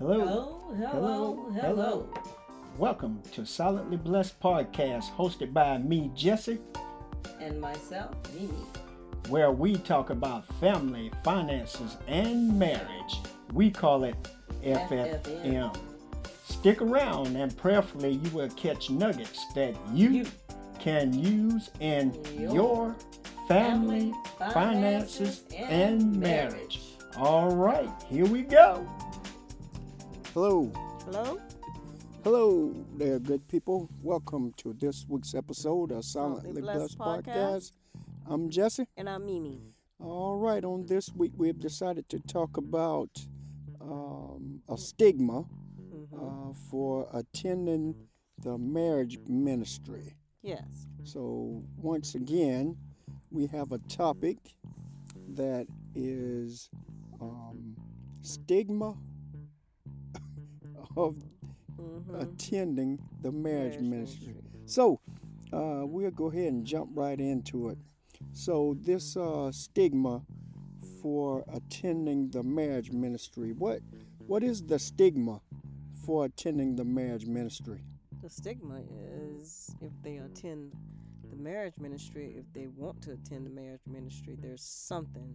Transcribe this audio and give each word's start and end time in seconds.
Hello. 0.00 0.72
Hello, 0.76 1.50
hello, 1.52 1.52
hello. 1.60 2.08
Welcome 2.78 3.20
to 3.32 3.44
Silently 3.44 3.98
Blessed 3.98 4.40
Podcast, 4.40 5.10
hosted 5.12 5.52
by 5.52 5.76
me, 5.78 6.10
Jesse, 6.14 6.58
And 7.38 7.60
myself, 7.60 8.14
Mimi. 8.34 8.48
where 9.28 9.52
we 9.52 9.76
talk 9.76 10.08
about 10.10 10.46
family, 10.58 11.10
finances, 11.22 11.98
and 12.08 12.58
marriage. 12.58 13.20
We 13.52 13.70
call 13.70 14.04
it 14.04 14.16
FFM. 14.64 15.20
FFM. 15.22 15.76
Stick 16.44 16.80
around 16.82 17.36
and 17.36 17.54
prayerfully 17.56 18.12
you 18.12 18.30
will 18.30 18.48
catch 18.50 18.88
nuggets 18.90 19.44
that 19.54 19.74
you, 19.92 20.10
You. 20.10 20.26
can 20.78 21.12
use 21.12 21.70
in 21.80 22.14
Your 22.38 22.54
your 22.54 22.96
family, 23.48 24.14
finances, 24.54 25.44
and 25.54 25.70
and 26.00 26.16
marriage. 26.16 26.52
marriage. 26.54 26.80
All 27.18 27.50
right, 27.54 27.90
here 28.08 28.24
we 28.26 28.42
go. 28.42 28.86
Hello. 30.34 30.70
Hello? 31.04 31.40
Hello 32.24 32.74
there, 32.96 33.18
good 33.18 33.46
people. 33.48 33.88
Welcome 34.02 34.52
to 34.58 34.74
this 34.78 35.06
week's 35.08 35.34
episode 35.34 35.90
of 35.92 36.04
Silently 36.04 36.60
Blessed, 36.60 36.96
Blessed 36.96 36.98
Podcast. 36.98 37.24
Podcast. 37.26 37.72
I'm 38.26 38.50
Jesse. 38.50 38.86
And 38.96 39.08
I'm 39.08 39.26
Mimi. 39.26 39.60
All 39.98 40.36
right, 40.36 40.64
on 40.64 40.86
this 40.86 41.10
week, 41.14 41.32
we've 41.36 41.58
decided 41.58 42.08
to 42.10 42.18
talk 42.20 42.56
about 42.56 43.10
um, 43.80 44.60
a 44.68 44.76
stigma 44.76 45.44
Mm-hmm. 45.92 46.50
uh, 46.50 46.54
for 46.70 47.08
attending 47.12 47.94
the 48.44 48.56
marriage 48.56 49.18
ministry. 49.26 50.14
Yes. 50.40 50.86
So, 51.02 51.64
once 51.76 52.14
again, 52.14 52.76
we 53.32 53.46
have 53.48 53.72
a 53.72 53.78
topic 53.78 54.38
that 55.34 55.66
is 55.96 56.70
um, 57.20 57.74
stigma 58.22 58.94
of 60.96 61.16
Mm-hmm. 61.80 62.14
attending 62.20 62.98
the 63.22 63.32
marriage, 63.32 63.78
ministry. 63.80 64.34
So, 64.66 65.00
uh, 65.50 65.82
we'll 65.84 66.10
go 66.10 66.26
ahead 66.26 66.52
and 66.52 66.66
jump 66.66 66.90
right 66.94 67.18
into 67.18 67.70
it. 67.70 67.78
So, 68.32 68.76
this 68.82 69.16
uh, 69.16 69.50
stigma 69.50 70.20
for 71.00 71.42
attending 71.52 72.28
the 72.30 72.42
marriage 72.42 72.92
ministry. 72.92 73.52
What 73.52 73.80
what 74.26 74.42
is 74.42 74.62
the 74.62 74.78
stigma 74.78 75.40
for 76.04 76.26
attending 76.26 76.76
the 76.76 76.84
marriage 76.84 77.24
ministry? 77.24 77.80
The 78.22 78.28
stigma 78.28 78.82
is 78.90 79.74
if 79.80 79.92
they 80.02 80.18
attend 80.18 80.72
marriage 81.40 81.74
ministry, 81.78 82.34
if 82.38 82.44
they 82.52 82.66
want 82.68 83.00
to 83.02 83.12
attend 83.12 83.46
the 83.46 83.50
marriage 83.50 83.80
ministry, 83.86 84.36
there's 84.40 84.62
something 84.62 85.34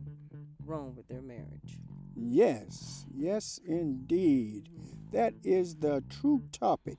wrong 0.66 0.94
with 0.96 1.08
their 1.08 1.22
marriage. 1.22 1.80
Yes, 2.16 3.06
yes, 3.16 3.60
indeed. 3.66 4.70
That 5.12 5.34
is 5.44 5.76
the 5.76 6.04
true 6.10 6.42
topic. 6.52 6.98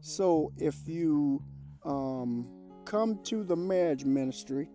So, 0.00 0.52
if 0.58 0.76
you 0.86 1.42
um, 1.84 2.46
come 2.84 3.18
to 3.24 3.42
the 3.44 3.56
marriage 3.56 4.04
ministry, 4.04 4.68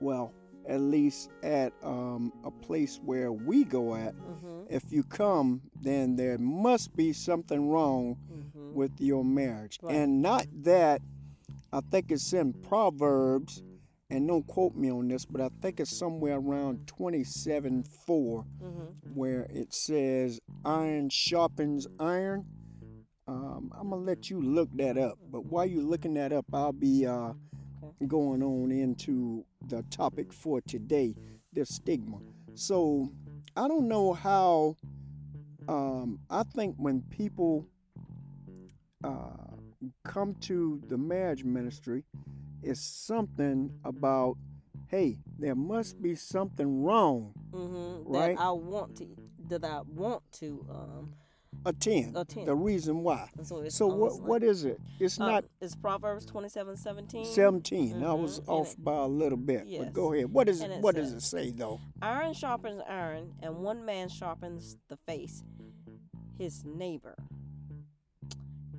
well, 0.00 0.32
at 0.68 0.80
least 0.80 1.30
at 1.42 1.72
um, 1.82 2.32
a 2.44 2.50
place 2.50 3.00
where 3.04 3.32
we 3.32 3.64
go 3.64 3.94
at, 3.94 4.14
Mm-hmm. 4.14 4.48
if 4.74 4.84
you 4.92 5.02
come, 5.02 5.60
then 5.80 6.16
there 6.16 6.38
must 6.38 6.94
be 6.96 7.12
something 7.12 7.68
wrong 7.68 8.16
Mm-hmm. 8.32 8.74
with 8.74 8.92
your 9.00 9.24
marriage. 9.24 9.78
Right. 9.82 9.94
And 9.96 10.22
not 10.22 10.46
that, 10.62 11.00
I 11.72 11.80
think 11.90 12.10
it's 12.10 12.32
in 12.32 12.52
Proverbs, 12.52 13.62
and 14.10 14.28
don't 14.28 14.46
quote 14.46 14.74
me 14.74 14.90
on 14.90 15.08
this, 15.08 15.24
but 15.24 15.40
I 15.40 15.48
think 15.62 15.80
it's 15.80 15.96
somewhere 15.96 16.36
around 16.36 16.86
27 16.86 17.82
4 18.06 18.44
Mm-hmm. 18.62 19.14
where 19.14 19.46
it 19.50 19.72
says 19.74 20.40
iron 20.64 21.08
sharpens 21.08 21.86
iron. 21.98 22.44
Um, 23.26 23.70
I'm 23.78 23.90
gonna 23.90 24.02
let 24.02 24.28
you 24.30 24.40
look 24.42 24.68
that 24.76 24.98
up, 24.98 25.18
but 25.30 25.46
while 25.46 25.64
you're 25.64 25.82
looking 25.82 26.14
that 26.14 26.32
up, 26.32 26.44
I'll 26.52 26.72
be 26.72 27.06
uh, 27.06 27.32
going 28.06 28.42
on 28.42 28.70
into 28.72 29.44
the 29.68 29.82
topic 29.90 30.32
for 30.32 30.60
today, 30.60 31.14
the 31.52 31.64
stigma. 31.64 32.18
So 32.54 33.10
I 33.56 33.68
don't 33.68 33.88
know 33.88 34.12
how. 34.12 34.76
Um, 35.68 36.18
I 36.28 36.42
think 36.42 36.74
when 36.76 37.02
people 37.02 37.66
uh, 39.04 39.56
come 40.04 40.34
to 40.42 40.80
the 40.88 40.96
marriage 40.98 41.44
ministry, 41.44 42.04
it's 42.62 42.80
something 42.80 43.70
about, 43.84 44.36
hey, 44.88 45.18
there 45.38 45.54
must 45.54 46.00
be 46.00 46.14
something 46.14 46.82
wrong. 46.82 47.32
Mm-hmm. 47.52 48.12
Right. 48.12 48.36
That 48.36 48.42
I 48.42 48.50
want 48.52 48.96
to 48.98 49.06
that 49.48 49.64
I 49.64 49.80
want 49.86 50.22
to 50.34 50.64
um 50.70 51.12
Attend. 51.64 52.16
attend. 52.16 52.48
The 52.48 52.54
reason 52.54 53.02
why. 53.02 53.28
And 53.36 53.46
so 53.46 53.68
So 53.68 53.86
what 53.86 54.42
like, 54.42 54.42
is 54.42 54.64
it? 54.64 54.80
It's 54.98 55.20
um, 55.20 55.28
not 55.30 55.44
it's 55.60 55.76
Proverbs 55.76 56.24
twenty 56.24 56.48
seven 56.48 56.76
seventeen. 56.76 57.24
17. 57.26 58.02
I 58.02 58.14
was 58.14 58.40
off 58.46 58.72
it- 58.72 58.82
by 58.84 58.96
a 58.96 59.06
little 59.06 59.36
bit. 59.38 59.60
But 59.60 59.68
Yes. 59.68 59.92
go 59.92 60.12
ahead. 60.12 60.32
What 60.32 60.48
is 60.48 60.60
it? 60.60 60.64
And 60.64 60.72
it 60.74 60.80
What 60.80 60.94
does 60.96 61.12
it 61.12 61.20
say 61.22 61.50
though? 61.50 61.78
Iron 62.00 62.32
sharpens 62.32 62.82
iron, 62.88 63.32
and 63.42 63.58
one 63.58 63.84
man 63.84 64.08
sharpens 64.08 64.76
the 64.88 64.96
face. 65.06 65.44
His 66.38 66.64
neighbor 66.64 67.14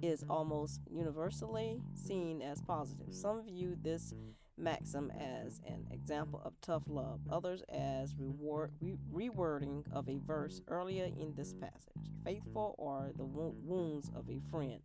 is 0.03 0.23
almost 0.29 0.81
universally 0.91 1.81
seen 1.93 2.41
as 2.41 2.61
positive. 2.61 3.07
Some 3.13 3.41
view 3.43 3.77
this 3.81 4.13
maxim 4.57 5.11
as 5.17 5.61
an 5.65 5.87
example 5.91 6.41
of 6.43 6.53
tough 6.61 6.83
love, 6.87 7.19
others 7.31 7.63
as 7.69 8.13
reward, 8.19 8.71
re- 8.81 8.97
rewording 9.13 9.83
of 9.93 10.07
a 10.09 10.19
verse 10.27 10.61
earlier 10.67 11.05
in 11.05 11.33
this 11.35 11.53
passage. 11.53 12.11
Faithful 12.25 12.75
are 12.79 13.11
the 13.17 13.23
wo- 13.23 13.55
wounds 13.63 14.11
of 14.15 14.29
a 14.29 14.39
friend. 14.51 14.79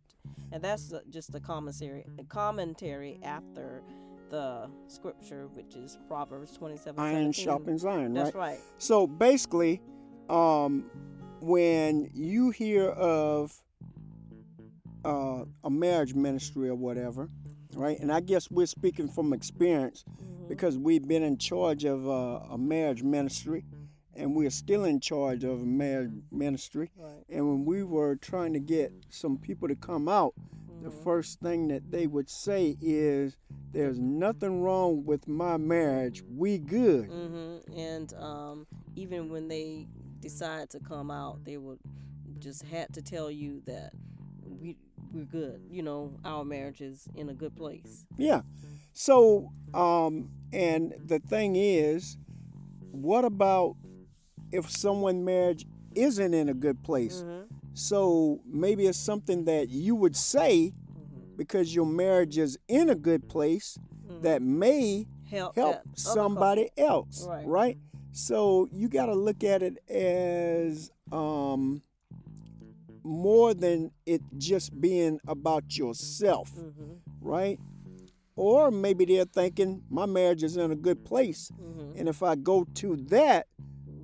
And 0.51 0.63
that's 0.63 0.93
uh, 0.93 1.01
just 1.09 1.35
a 1.35 1.39
commentary, 1.39 2.05
a 2.17 2.23
commentary 2.23 3.19
after 3.21 3.83
the 4.29 4.69
scripture, 4.87 5.47
which 5.53 5.75
is 5.75 5.99
Proverbs 6.07 6.53
27 6.57 6.99
Iron 7.03 7.13
17. 7.33 7.45
sharpens 7.45 7.85
iron, 7.85 8.13
That's 8.13 8.33
right? 8.33 8.51
right. 8.51 8.59
So 8.77 9.05
basically, 9.05 9.81
um, 10.29 10.85
when 11.41 12.09
you 12.13 12.51
hear 12.51 12.89
of 12.89 13.61
uh, 15.05 15.45
a 15.63 15.69
marriage 15.69 16.13
ministry 16.13 16.69
or 16.69 16.75
whatever, 16.75 17.29
right? 17.75 17.99
And 17.99 18.11
I 18.11 18.19
guess 18.19 18.49
we're 18.51 18.65
speaking 18.65 19.07
from 19.07 19.33
experience 19.33 20.03
because 20.47 20.77
we've 20.77 21.07
been 21.07 21.23
in 21.23 21.37
charge 21.37 21.85
of 21.85 22.07
uh, 22.07 22.41
a 22.51 22.57
marriage 22.57 23.03
ministry 23.03 23.63
and 24.15 24.35
we're 24.35 24.49
still 24.49 24.83
in 24.83 24.99
charge 24.99 25.43
of 25.43 25.61
a 25.61 25.65
marriage 25.65 26.11
ministry. 26.31 26.91
Right. 26.97 27.23
And 27.29 27.47
when 27.47 27.65
we 27.65 27.83
were 27.83 28.15
trying 28.15 28.53
to 28.53 28.59
get 28.59 28.91
some 29.09 29.37
people 29.37 29.67
to 29.69 29.75
come 29.75 30.09
out, 30.09 30.33
the 30.81 30.89
Mhm. 30.89 31.03
first 31.03 31.39
thing 31.41 31.67
that 31.69 31.91
they 31.91 32.07
would 32.07 32.29
say 32.29 32.77
is, 32.81 33.37
There's 33.71 33.99
nothing 33.99 34.63
wrong 34.63 35.05
with 35.05 35.27
my 35.27 35.55
marriage. 35.57 36.23
We 36.35 36.57
good. 36.57 37.07
Mm-hmm. 37.11 37.77
And 37.77 38.13
um, 38.15 38.65
even 38.95 39.29
when 39.29 39.47
they 39.47 39.85
decide 40.21 40.71
to 40.71 40.79
come 40.79 41.11
out, 41.11 41.45
they 41.45 41.57
would 41.57 41.77
just 42.39 42.63
had 42.63 42.91
to 42.95 43.03
tell 43.03 43.29
you 43.29 43.61
that 43.67 43.93
we 44.61 44.77
we're 45.13 45.25
good. 45.25 45.61
You 45.71 45.81
know, 45.83 46.13
our 46.23 46.43
marriage 46.45 46.81
is 46.81 47.07
in 47.15 47.29
a 47.29 47.33
good 47.33 47.55
place. 47.55 48.05
Yeah. 48.17 48.41
So, 48.93 49.51
um, 49.73 50.29
and 50.53 50.93
the 51.05 51.19
thing 51.19 51.55
is, 51.55 52.17
what 52.91 53.25
about 53.25 53.75
if 54.51 54.69
someone 54.69 55.23
marriage 55.25 55.65
isn't 55.95 56.33
in 56.33 56.49
a 56.49 56.53
good 56.53 56.83
place? 56.83 57.21
Mm-hmm. 57.23 57.45
So 57.73 58.41
maybe 58.45 58.87
it's 58.87 58.97
something 58.99 59.45
that 59.45 59.69
you 59.69 59.95
would 59.95 60.15
say 60.15 60.73
Mm-hmm. 60.73 61.37
because 61.37 61.73
your 61.73 61.85
marriage 61.85 62.37
is 62.37 62.57
in 62.67 62.89
a 62.89 62.95
good 62.95 63.29
place 63.29 63.77
that 64.21 64.41
may 64.41 65.07
help 65.29 65.55
help 65.55 65.77
somebody 65.93 66.69
else, 66.77 67.25
Right. 67.27 67.47
right? 67.47 67.77
So 68.11 68.67
you 68.71 68.89
got 68.89 69.05
to 69.05 69.13
look 69.13 69.43
at 69.43 69.61
it 69.63 69.77
as 69.87 70.91
um, 71.11 71.81
more 73.03 73.53
than 73.53 73.91
it 74.05 74.21
just 74.37 74.79
being 74.79 75.19
about 75.27 75.77
yourself. 75.77 76.51
Mhm. 76.55 76.97
right? 77.21 77.59
Or 78.35 78.71
maybe 78.71 79.03
they're 79.03 79.25
thinking 79.25 79.83
my 79.89 80.05
marriage 80.05 80.43
is 80.43 80.55
in 80.55 80.71
a 80.71 80.75
good 80.75 81.03
place, 81.03 81.51
Mhm. 81.59 81.99
and 81.99 82.07
if 82.07 82.23
I 82.23 82.35
go 82.35 82.63
to 82.75 82.95
that, 83.07 83.47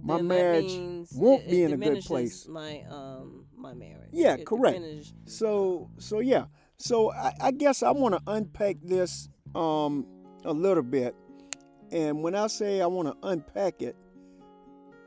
my 0.03 0.17
Then 0.17 0.27
marriage 0.27 0.77
won't 1.15 1.43
it- 1.43 1.49
be 1.49 1.63
in 1.63 1.73
a 1.73 1.77
good 1.77 2.03
place. 2.03 2.47
My 2.47 2.83
um 2.89 3.45
my 3.55 3.73
marriage. 3.73 4.09
Yeah, 4.11 4.35
It 4.35 4.45
correct. 4.45 4.79
diminish- 4.79 5.13
So 5.25 5.89
so 5.97 6.19
yeah. 6.19 6.47
So 6.77 7.11
I, 7.13 7.33
I 7.39 7.51
guess 7.51 7.81
I 7.83 7.91
want 7.91 8.15
to 8.15 8.21
unpack 8.27 8.77
this 8.83 9.29
um 9.55 10.05
a 10.43 10.53
little 10.53 10.83
bit. 10.83 11.15
And 11.91 12.21
when 12.21 12.35
I 12.35 12.47
say 12.47 12.81
I 12.81 12.87
want 12.87 13.07
to 13.07 13.15
unpack 13.27 13.81
it, 13.81 13.95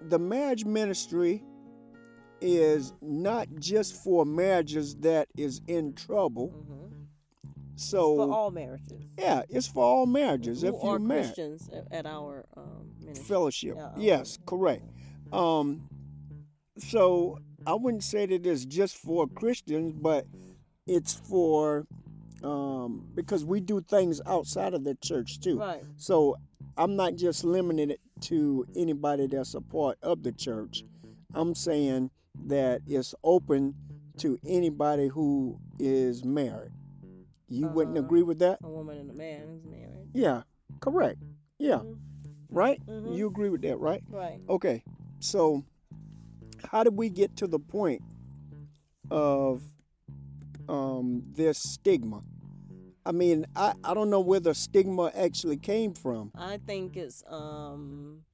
the 0.09 0.19
marriage 0.19 0.65
ministry 0.65 1.45
is 2.41 2.93
not 3.01 3.49
just 3.59 4.03
for 4.03 4.25
marriages 4.25 4.97
that 4.97 5.29
is 5.37 5.61
in 5.67 5.93
trouble. 5.95 6.49
Mhm. 6.51 6.75
So 7.77 8.17
for 8.17 8.33
all 8.33 8.51
marriages. 8.51 9.03
yeah, 9.17 9.43
it's 9.49 9.69
for 9.69 9.85
all 9.85 10.07
marriages. 10.07 10.63
Who 10.63 10.69
if 10.69 10.83
you're 10.83 10.99
married, 10.99 11.25
Christians 11.27 11.69
at- 11.91 12.07
our 12.07 12.45
um, 12.57 13.15
fellowship. 13.15 13.77
Yes, 13.97 14.39
correct. 14.47 14.83
Um, 15.33 15.89
so 16.79 17.39
I 17.67 17.75
wouldn't 17.75 18.03
say 18.03 18.27
that 18.27 18.45
it's 18.47 18.65
just 18.65 18.97
for 18.97 19.27
Christians, 19.29 19.93
but 19.93 20.27
it's 20.87 21.13
for 21.15 21.87
um, 22.43 23.09
because 23.15 23.45
we 23.45 23.61
do 23.61 23.81
things 23.81 24.21
outside 24.27 24.75
of 24.75 24.85
the 24.85 24.95
church 24.97 25.41
too. 25.41 25.59
Right. 25.59 25.83
So 25.97 26.37
I'm 26.77 26.95
not 26.97 27.17
just 27.17 27.45
limiting 27.45 27.91
it 27.91 28.01
to 28.23 28.67
anybody 28.77 29.27
that's 29.27 29.55
a 29.55 29.61
part 29.61 29.99
of 30.03 30.23
the 30.23 30.33
church. 30.33 30.85
I'm 31.35 31.55
saying 31.55 32.11
that 32.47 32.83
it's 32.87 33.15
open 33.25 33.75
to 34.19 34.39
anybody 34.45 35.09
who 35.09 35.59
is 35.79 36.25
married. 36.25 36.73
You 37.49 37.69
wouldn't 37.69 37.97
Uh-huh. 37.97 38.05
agree 38.05 38.23
with 38.23 38.39
that? 38.41 38.59
A 38.63 38.69
woman 38.69 38.99
and 38.99 39.11
a 39.11 39.15
man 39.15 39.47
who's 39.49 39.65
married. 39.65 40.09
Yeah, 40.13 40.43
correct. 40.81 41.23
Yeah, 41.59 41.81
Mhm. 41.81 41.99
right? 42.51 42.83
Mhm. 42.87 43.17
You 43.17 43.27
agree 43.29 43.49
with 43.51 43.63
that, 43.63 43.79
right? 43.79 44.03
Right. 44.11 44.41
Okay, 44.49 44.85
so 45.21 45.65
how 46.65 46.85
did 46.85 46.97
we 46.97 47.09
get 47.11 47.37
to 47.37 47.47
the 47.47 47.59
point 47.59 48.03
of 49.11 49.63
um, 50.69 51.23
this 51.35 51.59
stigma? 51.59 52.23
I 53.07 53.13
mean, 53.13 53.47
I, 53.57 53.73
I 53.83 53.95
don't 53.95 54.11
know 54.11 54.21
where 54.21 54.41
the 54.41 54.55
stigma 54.55 55.11
actually 55.15 55.57
came 55.57 55.95
from. 55.95 56.31
I 56.35 56.59
think 56.59 56.97
it's 56.97 57.23
um 57.27 58.25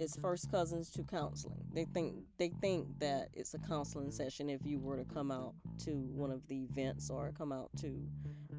it's 0.00 0.16
first 0.16 0.50
cousins 0.50 0.90
to 0.90 1.02
counseling. 1.02 1.64
They 1.72 1.84
think 1.84 2.14
they 2.38 2.50
think 2.60 2.86
that 3.00 3.28
it's 3.32 3.54
a 3.54 3.58
counseling 3.58 4.10
session 4.10 4.50
if 4.50 4.60
you 4.64 4.78
were 4.78 4.96
to 4.96 5.04
come 5.04 5.30
out 5.30 5.54
to 5.84 5.90
one 5.90 6.30
of 6.30 6.46
the 6.48 6.64
events 6.64 7.10
or 7.10 7.32
come 7.36 7.52
out 7.52 7.70
to 7.80 8.06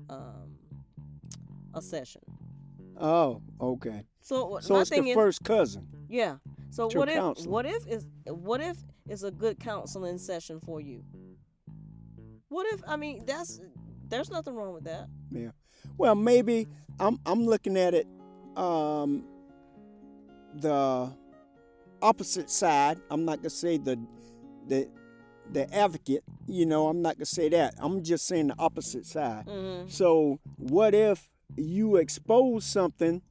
um 0.09 0.55
a 1.73 1.81
session. 1.81 2.21
Oh, 2.97 3.41
okay. 3.59 4.05
So, 4.21 4.59
So 4.61 4.79
it's 4.79 4.89
the 4.89 5.03
is 5.03 5.13
first 5.13 5.43
cousin. 5.43 5.87
yeah. 6.07 6.37
So 6.69 6.89
what 6.93 7.09
if 7.09 7.15
counseling. 7.15 7.51
what 7.51 7.65
if 7.65 7.87
is 7.87 8.07
what 8.25 8.61
if 8.61 8.77
it's 9.07 9.23
a 9.23 9.31
good 9.31 9.59
counseling 9.59 10.17
session 10.17 10.59
for 10.59 10.81
you? 10.81 11.03
What 12.49 12.65
if 12.73 12.81
I 12.87 12.95
mean 12.95 13.25
that's 13.25 13.59
there's 14.07 14.29
nothing 14.29 14.55
wrong 14.55 14.73
with 14.73 14.85
that. 14.85 15.07
Yeah. 15.31 15.51
Well, 15.97 16.15
maybe 16.15 16.67
I'm 16.99 17.19
I'm 17.25 17.45
looking 17.45 17.77
at 17.77 17.93
it 17.93 18.07
um 18.55 19.25
the 20.55 21.11
opposite 22.09 22.49
side. 22.49 22.99
I'm 23.09 23.25
not 23.25 23.37
gonna 23.39 23.49
say 23.49 23.77
the 23.77 23.99
the 24.67 24.87
the 25.51 25.71
advocate, 25.73 26.23
you 26.47 26.65
know, 26.65 26.87
I'm 26.87 27.01
not 27.01 27.17
gonna 27.17 27.25
say 27.25 27.49
that. 27.49 27.75
I'm 27.79 28.03
just 28.03 28.25
saying 28.27 28.47
the 28.47 28.55
opposite 28.59 29.05
side. 29.05 29.45
Mm-hmm. 29.47 29.89
So 29.89 30.39
what 30.57 30.93
if 30.95 31.29
you 31.57 31.95
expose 31.97 32.65
something 32.65 33.21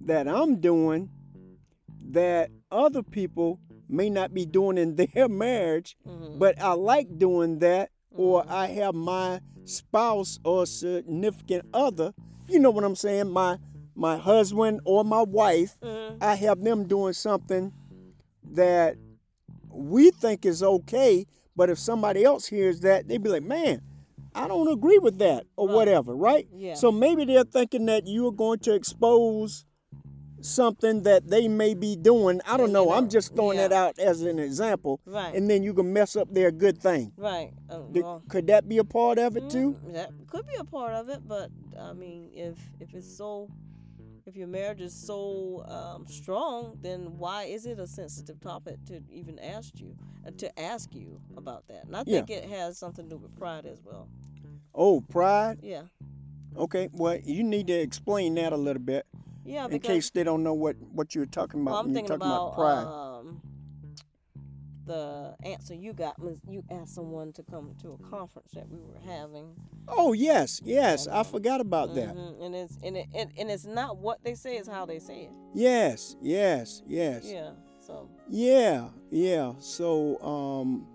that 0.00 0.28
I'm 0.28 0.60
doing 0.60 1.10
that 2.10 2.50
other 2.70 3.02
people 3.02 3.58
may 3.88 4.08
not 4.10 4.32
be 4.34 4.44
doing 4.46 4.78
in 4.78 4.96
their 5.00 5.28
marriage, 5.28 5.96
Mm-hmm. 6.06 6.38
but 6.38 6.60
I 6.60 6.72
like 6.72 7.18
doing 7.18 7.58
that, 7.60 7.90
or 8.10 8.42
Mhm. 8.44 8.50
I 8.50 8.66
have 8.68 8.94
my 8.94 9.40
spouse 9.64 10.38
or 10.44 10.66
significant 10.66 11.64
other, 11.74 12.12
you 12.48 12.58
know 12.60 12.70
what 12.70 12.84
I'm 12.84 12.96
saying, 12.96 13.30
my 13.30 13.58
my 13.98 14.16
husband 14.18 14.80
or 14.84 15.04
my 15.04 15.22
wife, 15.22 15.76
Mm-hmm. 15.82 16.22
I 16.22 16.34
have 16.36 16.62
them 16.62 16.86
doing 16.86 17.12
something 17.14 17.72
that 18.52 18.96
we 19.68 20.10
think 20.10 20.46
is 20.46 20.62
okay, 20.62 21.26
but 21.54 21.70
if 21.70 21.78
somebody 21.78 22.24
else 22.24 22.46
hears 22.46 22.80
that, 22.80 23.08
they'd 23.08 23.22
be 23.22 23.28
like, 23.30 23.42
"Man, 23.42 23.82
I 24.34 24.48
don't 24.48 24.68
agree 24.70 24.98
with 24.98 25.18
that," 25.18 25.46
or 25.56 25.66
Right. 25.68 25.74
whatever, 25.74 26.14
right? 26.16 26.46
Yeah. 26.54 26.74
So 26.74 26.90
maybe 26.92 27.24
they're 27.24 27.44
thinking 27.44 27.86
that 27.86 28.06
you're 28.06 28.32
going 28.32 28.58
to 28.60 28.74
expose 28.74 29.64
something 30.42 31.02
that 31.02 31.26
they 31.28 31.48
may 31.48 31.74
be 31.74 31.96
doing. 31.96 32.40
I 32.46 32.56
don't 32.56 32.70
know. 32.72 32.84
you 32.86 32.92
I'm 32.92 33.08
just 33.08 33.34
throwing 33.34 33.56
that 33.56 33.72
out 33.72 33.98
as 33.98 34.22
an 34.22 34.38
example, 34.38 35.00
Right. 35.04 35.34
and 35.34 35.50
then 35.50 35.62
you 35.62 35.74
can 35.74 35.92
mess 35.92 36.14
up 36.14 36.32
their 36.32 36.50
good 36.52 36.78
thing. 36.78 37.12
right. 37.16 37.52
Uh, 37.68 37.80
well, 37.88 38.22
Could 38.28 38.46
that 38.48 38.68
be 38.68 38.78
a 38.78 38.84
part 38.84 39.18
of 39.18 39.36
it 39.36 39.48
too? 39.50 39.74
Mm, 39.84 39.92
That 39.94 40.10
could 40.28 40.46
be 40.46 40.54
a 40.58 40.64
part 40.64 40.92
of 40.92 41.08
it, 41.08 41.26
but 41.26 41.50
I 41.78 41.92
mean, 41.94 42.30
if 42.32 42.58
if 42.80 42.94
it's 42.94 43.10
so, 43.16 43.48
if 44.26 44.36
your 44.36 44.48
marriage 44.48 44.80
is 44.80 44.92
so 44.92 45.64
um, 45.68 46.06
strong, 46.06 46.76
then 46.82 47.16
why 47.16 47.44
is 47.44 47.64
it 47.64 47.78
a 47.78 47.86
sensitive 47.86 48.40
topic 48.40 48.76
to 48.86 49.00
even 49.10 49.38
ask 49.38 49.78
you 49.78 49.94
uh, 50.26 50.30
to 50.38 50.60
ask 50.60 50.94
you 50.94 51.20
about 51.36 51.66
that? 51.68 51.86
And 51.86 51.96
I 51.96 52.02
Yeah. 52.04 52.18
think 52.24 52.30
it 52.30 52.44
has 52.44 52.76
something 52.78 53.08
to 53.08 53.10
do 53.10 53.18
with 53.18 53.34
pride 53.36 53.66
as 53.66 53.82
well. 53.84 54.08
Oh, 54.74 55.00
pride. 55.00 55.58
Yeah, 55.62 55.82
Okay, 56.56 56.88
well, 56.92 57.18
you 57.24 57.42
need 57.42 57.66
to 57.68 57.74
explain 57.74 58.34
that 58.34 58.52
a 58.52 58.56
little 58.56 58.82
bit 58.82 59.06
yeah. 59.44 59.66
in 59.66 59.78
case 59.80 60.10
they 60.10 60.24
don't 60.24 60.42
know 60.42 60.54
what 60.54 60.76
what 60.92 61.14
you're 61.14 61.26
talking 61.26 61.60
about 61.60 61.70
well, 61.70 61.80
I'm 61.80 61.92
thinking 61.94 62.08
talking 62.08 62.26
about, 62.26 62.48
about, 62.48 62.54
pride. 62.54 62.86
um, 62.86 63.15
the 64.86 65.34
answer 65.44 65.74
you 65.74 65.92
got 65.92 66.18
was 66.18 66.40
you 66.48 66.62
asked 66.70 66.94
someone 66.94 67.32
to 67.32 67.42
come 67.42 67.74
to 67.82 67.92
a 68.00 68.10
conference 68.10 68.52
that 68.52 68.68
we 68.68 68.78
were 68.80 69.00
having. 69.04 69.54
oh 69.88 70.12
yes, 70.12 70.60
yes, 70.64 71.06
I 71.08 71.22
forgot 71.22 71.60
about 71.60 71.94
that. 71.94 72.14
Mhm, 72.14 72.44
And 72.44 72.54
it's 72.54 72.78
and 72.82 72.96
it, 72.96 73.06
and, 73.14 73.30
and 73.38 73.50
it's 73.50 73.66
not 73.66 73.98
what 73.98 74.22
they 74.24 74.34
say; 74.34 74.56
it's 74.56 74.68
how 74.68 74.86
they 74.86 74.98
say 74.98 75.22
it. 75.24 75.30
Yes, 75.54 76.16
yes, 76.22 76.82
yes. 76.86 77.24
Yeah. 77.26 77.50
So. 77.80 78.08
Yeah, 78.28 78.88
yeah. 79.10 79.52
So 79.60 80.20
um, 80.20 80.86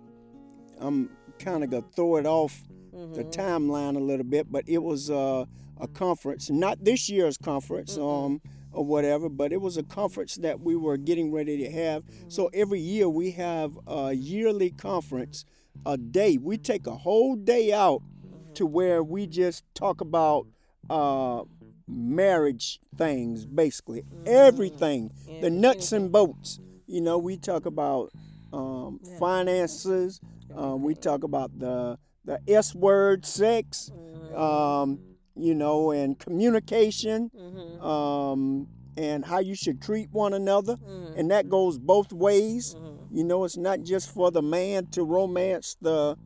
I'm 0.80 1.10
kind 1.40 1.64
of 1.64 1.70
gonna 1.70 1.86
throw 1.96 2.18
it 2.18 2.26
off 2.26 2.64
the 2.92 3.24
mhm. 3.24 3.34
timeline 3.34 3.96
a 3.96 4.00
little 4.00 4.26
bit, 4.26 4.52
but 4.52 4.64
it 4.68 4.80
was 4.84 5.10
uh, 5.10 5.46
a 5.80 5.88
conference, 5.88 6.50
not 6.50 6.84
this 6.84 7.10
year's 7.10 7.38
conference, 7.38 7.98
Mm-mm. 7.98 8.26
um, 8.26 8.42
or 8.71 8.85
whatever, 8.85 9.29
but 9.29 9.51
it 9.51 9.62
was 9.62 9.77
a 9.77 9.83
conference 9.83 10.35
that 10.35 10.59
we 10.62 10.75
were 10.75 10.97
getting 10.97 11.31
ready 11.31 11.57
to 11.57 11.69
have. 11.71 12.03
So 12.27 12.45
Mm-hmm. 12.45 12.59
every 12.62 12.79
year 12.79 13.09
we 13.09 13.31
have 13.31 13.77
a 13.88 14.13
yearly 14.13 14.71
conference, 14.71 15.45
a 15.85 15.97
day. 15.97 16.38
We 16.38 16.57
take 16.57 16.85
a 16.88 16.95
whole 16.97 17.35
day 17.35 17.71
out 17.73 18.01
Mm-hmm. 18.01 18.53
to 18.53 18.65
where 18.65 19.03
we 19.03 19.27
just 19.27 19.63
talk 19.73 20.01
about 20.01 20.45
uh, 20.89 21.44
marriage 21.88 22.79
things, 22.97 23.45
basically 23.45 24.03
everything, 24.25 25.12
Yeah, 25.27 25.41
the 25.41 25.50
nuts 25.50 25.91
and 25.91 26.12
bolts. 26.12 26.59
You 26.88 27.01
know, 27.01 27.18
we 27.18 27.38
talk 27.38 27.65
about 27.65 28.12
um, 28.53 29.00
finances. 29.19 30.19
Um, 30.56 30.83
we 30.83 30.95
talk 30.95 31.23
about 31.23 31.57
the 31.57 31.97
the 32.25 32.39
S 32.47 32.75
word, 32.75 33.25
sex. 33.25 33.91
Mhm. 33.91 34.38
Um, 34.38 35.00
you 35.42 35.56
know, 35.56 35.92
and 35.92 36.18
communication. 36.20 37.32
Mhm. 37.36 37.82
Um, 37.84 38.68
and 38.98 39.24
how 39.26 39.40
you 39.40 39.56
should 39.56 39.82
treat 39.82 40.12
one 40.12 40.34
another, 40.34 40.76
Mhm. 40.76 41.18
and 41.18 41.32
that 41.32 41.48
goes 41.48 41.80
both 41.80 42.12
ways. 42.12 42.76
Mhm. 42.76 42.98
You 43.18 43.24
know, 43.24 43.46
it's 43.46 43.56
not 43.58 43.82
just 43.84 44.10
for 44.12 44.32
the 44.32 44.42
man 44.42 44.88
to 44.88 45.04
romance 45.04 45.78
the 45.82 46.18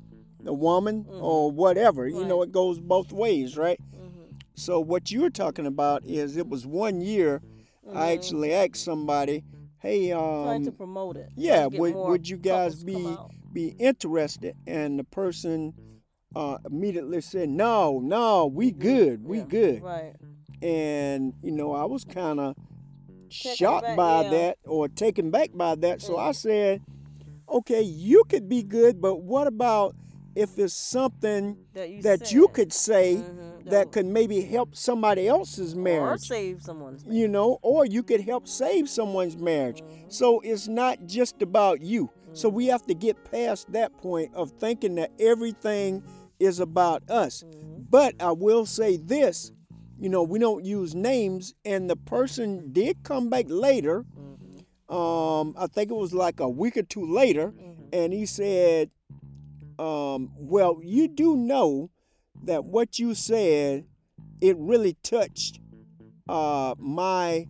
the 0.43 0.53
woman 0.53 1.05
Mhm. 1.05 1.23
or 1.23 1.51
whatever. 1.51 2.07
You 2.07 2.23
know, 2.25 2.41
it 2.43 2.51
goes 2.51 2.79
both 2.79 3.11
ways, 3.11 3.55
right? 3.57 3.79
Mhm. 3.93 4.35
So 4.55 4.79
what 4.79 5.11
you're 5.11 5.29
talking 5.31 5.65
about 5.65 6.05
is 6.05 6.37
it 6.37 6.47
was 6.47 6.65
one 6.67 7.01
year 7.01 7.41
I 7.93 8.09
Mhm. 8.09 8.13
actually 8.15 8.53
asked 8.53 8.83
somebody, 8.83 9.43
"Hey, 9.79 10.09
trying 10.09 10.63
to 10.63 10.69
um, 10.71 10.75
promote 10.75 11.17
it. 11.17 11.29
yeah, 11.35 11.65
would 11.67 11.95
would 11.95 12.27
you 12.29 12.37
guys 12.37 12.83
be 12.83 13.15
be 13.53 13.75
interested?" 13.79 14.55
And 14.67 14.99
the 14.99 15.03
person 15.03 15.73
uh, 16.35 16.57
immediately 16.69 17.21
said, 17.21 17.49
"No, 17.49 17.99
no, 17.99 18.45
we 18.47 18.71
Mhm. 18.71 18.79
good, 18.79 19.23
we 19.25 19.37
Yeah, 19.39 19.43
good." 19.45 19.81
Right. 19.83 20.13
And 20.61 21.33
you 21.41 21.51
know, 21.51 21.71
I 21.73 21.85
was 21.85 22.03
kind 22.03 22.39
of 22.39 22.55
shocked 23.29 23.83
back, 23.83 23.97
by 23.97 24.21
yeah. 24.23 24.29
that 24.29 24.57
or 24.65 24.87
taken 24.87 25.29
back 25.31 25.51
by 25.53 25.75
that. 25.75 26.01
So 26.01 26.17
I 26.17 26.29
Mm. 26.29 26.35
said, 26.35 26.81
"Okay, 27.49 27.81
you 27.81 28.23
could 28.29 28.47
be 28.49 28.63
good, 28.63 29.01
but 29.01 29.17
what 29.21 29.47
about 29.47 29.95
if 30.35 30.57
it's 30.59 30.73
something 30.73 31.57
That 31.73 31.89
you 31.89 32.01
that 32.01 32.31
you 32.31 32.47
could 32.49 32.73
say 32.73 33.15
Mhm, 33.17 33.65
that 33.65 33.85
would- 33.87 33.91
could 33.93 34.05
maybe 34.05 34.41
help 34.41 34.75
somebody 34.75 35.27
else's 35.27 35.73
or 35.73 35.77
marriage?" 35.79 36.21
save 36.27 36.61
someone's 36.61 37.03
you 37.07 37.27
know, 37.27 37.59
or 37.61 37.85
you 37.85 38.03
could 38.03 38.21
help 38.21 38.47
save 38.47 38.89
someone's 38.89 39.37
marriage. 39.37 39.81
Mhm. 39.81 40.11
So 40.11 40.39
it's 40.41 40.67
not 40.67 41.05
just 41.05 41.41
about 41.41 41.81
you. 41.81 42.09
So 42.33 42.49
we 42.49 42.65
have 42.67 42.85
to 42.87 42.93
get 42.93 43.23
past 43.31 43.71
that 43.71 43.95
point 43.97 44.33
of 44.33 44.51
thinking 44.51 44.95
that 44.95 45.11
everything 45.19 46.03
is 46.39 46.59
about 46.59 47.09
us. 47.09 47.43
Mhm. 47.43 47.85
But 47.89 48.15
I 48.21 48.31
will 48.31 48.65
say 48.65 48.97
this 48.97 49.51
you 49.97 50.09
know, 50.09 50.23
we 50.23 50.37
don't 50.39 50.65
use 50.65 50.93
names, 50.93 51.53
and 51.63 51.89
the 51.89 51.95
person 51.95 52.73
did 52.73 53.01
come 53.03 53.29
back 53.29 53.45
later. 53.47 54.03
Mhm. 54.03 54.93
Um, 54.93 55.55
I 55.57 55.67
think 55.67 55.89
it 55.89 55.95
was 55.95 56.13
like 56.13 56.41
a 56.41 56.49
week 56.49 56.75
or 56.75 56.83
two 56.83 57.05
later, 57.05 57.53
Mhm. 57.53 57.87
and 57.93 58.11
he 58.13 58.25
said, 58.25 58.91
um, 59.79 60.31
Well, 60.37 60.79
you 60.83 61.07
do 61.07 61.37
know 61.37 61.91
that 62.43 62.65
what 62.65 62.99
you 62.99 63.15
said, 63.15 63.85
it 64.41 64.57
really 64.57 64.95
touched 65.01 65.59
uh, 66.27 66.75
my 66.77 67.47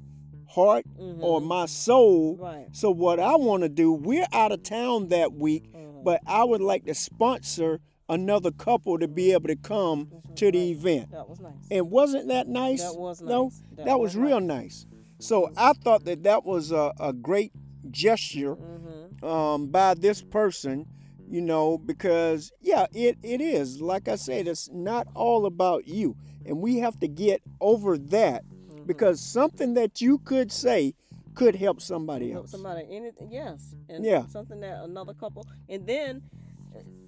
heart 0.49 0.85
or 1.19 1.39
Mhm. 1.41 1.45
my 1.47 1.65
soul. 1.65 2.35
Right. 2.37 2.67
So, 2.73 2.91
what 2.91 3.19
I 3.19 3.35
want 3.37 3.63
to 3.63 3.69
do, 3.69 3.91
we're 3.91 4.27
out 4.33 4.51
of 4.51 4.63
town 4.63 5.07
that 5.07 5.33
week, 5.33 5.63
but 6.03 6.21
I 6.27 6.43
would 6.43 6.61
like 6.61 6.85
to 6.85 6.93
sponsor 6.93 7.79
another 8.09 8.51
couple 8.51 8.99
to 8.99 9.07
be 9.07 9.31
able 9.31 9.47
to 9.47 9.55
come 9.55 10.09
was 10.11 10.23
to 10.35 10.51
the 10.51 10.59
nice. 10.59 10.77
event. 10.77 11.11
That 11.11 11.29
was 11.29 11.39
nice. 11.39 11.53
And 11.71 11.89
wasn't 11.91 12.27
that 12.29 12.47
nice? 12.47 12.83
That 12.83 12.97
was 12.99 13.21
nice. 13.21 13.29
No, 13.29 13.51
that, 13.83 13.99
was, 13.99 14.15
real 14.15 14.39
nice. 14.39 14.85
So 15.19 15.51
I 15.57 15.73
thought 15.73 16.05
that 16.05 16.23
that 16.23 16.45
was 16.45 16.71
a, 16.71 16.93
a 16.99 17.13
great 17.13 17.51
gesture 17.91 18.55
Mhm. 18.55 19.23
um, 19.23 19.67
by 19.67 19.93
this 19.93 20.21
person 20.21 20.87
you 21.27 21.41
know, 21.41 21.79
because 21.79 22.51
yeah, 22.61 22.85
it, 22.93 23.17
it 23.23 23.41
is. 23.41 23.81
Like 23.81 24.07
I 24.07 24.15
said, 24.15 24.47
it's 24.47 24.69
not 24.71 25.07
all 25.15 25.47
about 25.47 25.87
you. 25.87 26.15
And 26.45 26.61
we 26.61 26.77
have 26.77 26.99
to 26.99 27.07
get 27.07 27.41
over 27.59 27.97
that 27.97 28.43
Mhm. 28.45 28.85
because 28.85 29.21
something 29.21 29.73
that 29.73 30.01
you 30.01 30.19
could 30.19 30.51
say 30.51 30.93
could 31.33 31.55
help 31.55 31.81
somebody 31.81 32.29
help 32.29 32.43
else. 32.43 32.51
somebody 32.51 32.85
anything 32.91 33.31
yes 33.31 33.73
and 33.89 34.05
Yeah. 34.05 34.27
something 34.27 34.59
that 34.59 34.83
another 34.83 35.15
couple 35.15 35.47
and 35.67 35.87
then 35.87 36.21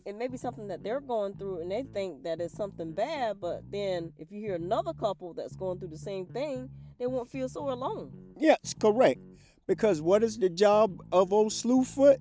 it 0.08 0.16
may 0.16 0.28
be 0.28 0.38
something 0.38 0.68
that 0.70 0.84
they're 0.84 1.02
going 1.02 1.34
through 1.34 1.60
and 1.62 1.70
they 1.70 1.84
think 1.84 2.24
that 2.24 2.40
it's 2.40 2.54
something 2.56 2.94
bad 2.94 3.38
but 3.42 3.62
then 3.70 4.14
if 4.18 4.32
you 4.32 4.40
hear 4.40 4.56
another 4.56 4.94
couple 4.94 5.34
that's 5.34 5.56
going 5.56 5.78
through 5.78 5.90
the 5.90 5.98
same 5.98 6.26
thing 6.26 6.70
they 6.98 7.08
won't 7.08 7.30
feel 7.30 7.50
so 7.50 7.70
alone 7.70 8.12
Yes, 8.40 8.74
correct. 8.80 9.20
Because 9.68 10.02
what 10.02 10.24
is 10.24 10.38
the 10.38 10.50
job 10.50 11.02
of 11.12 11.34
old 11.34 11.52
Slewfoot? 11.52 12.18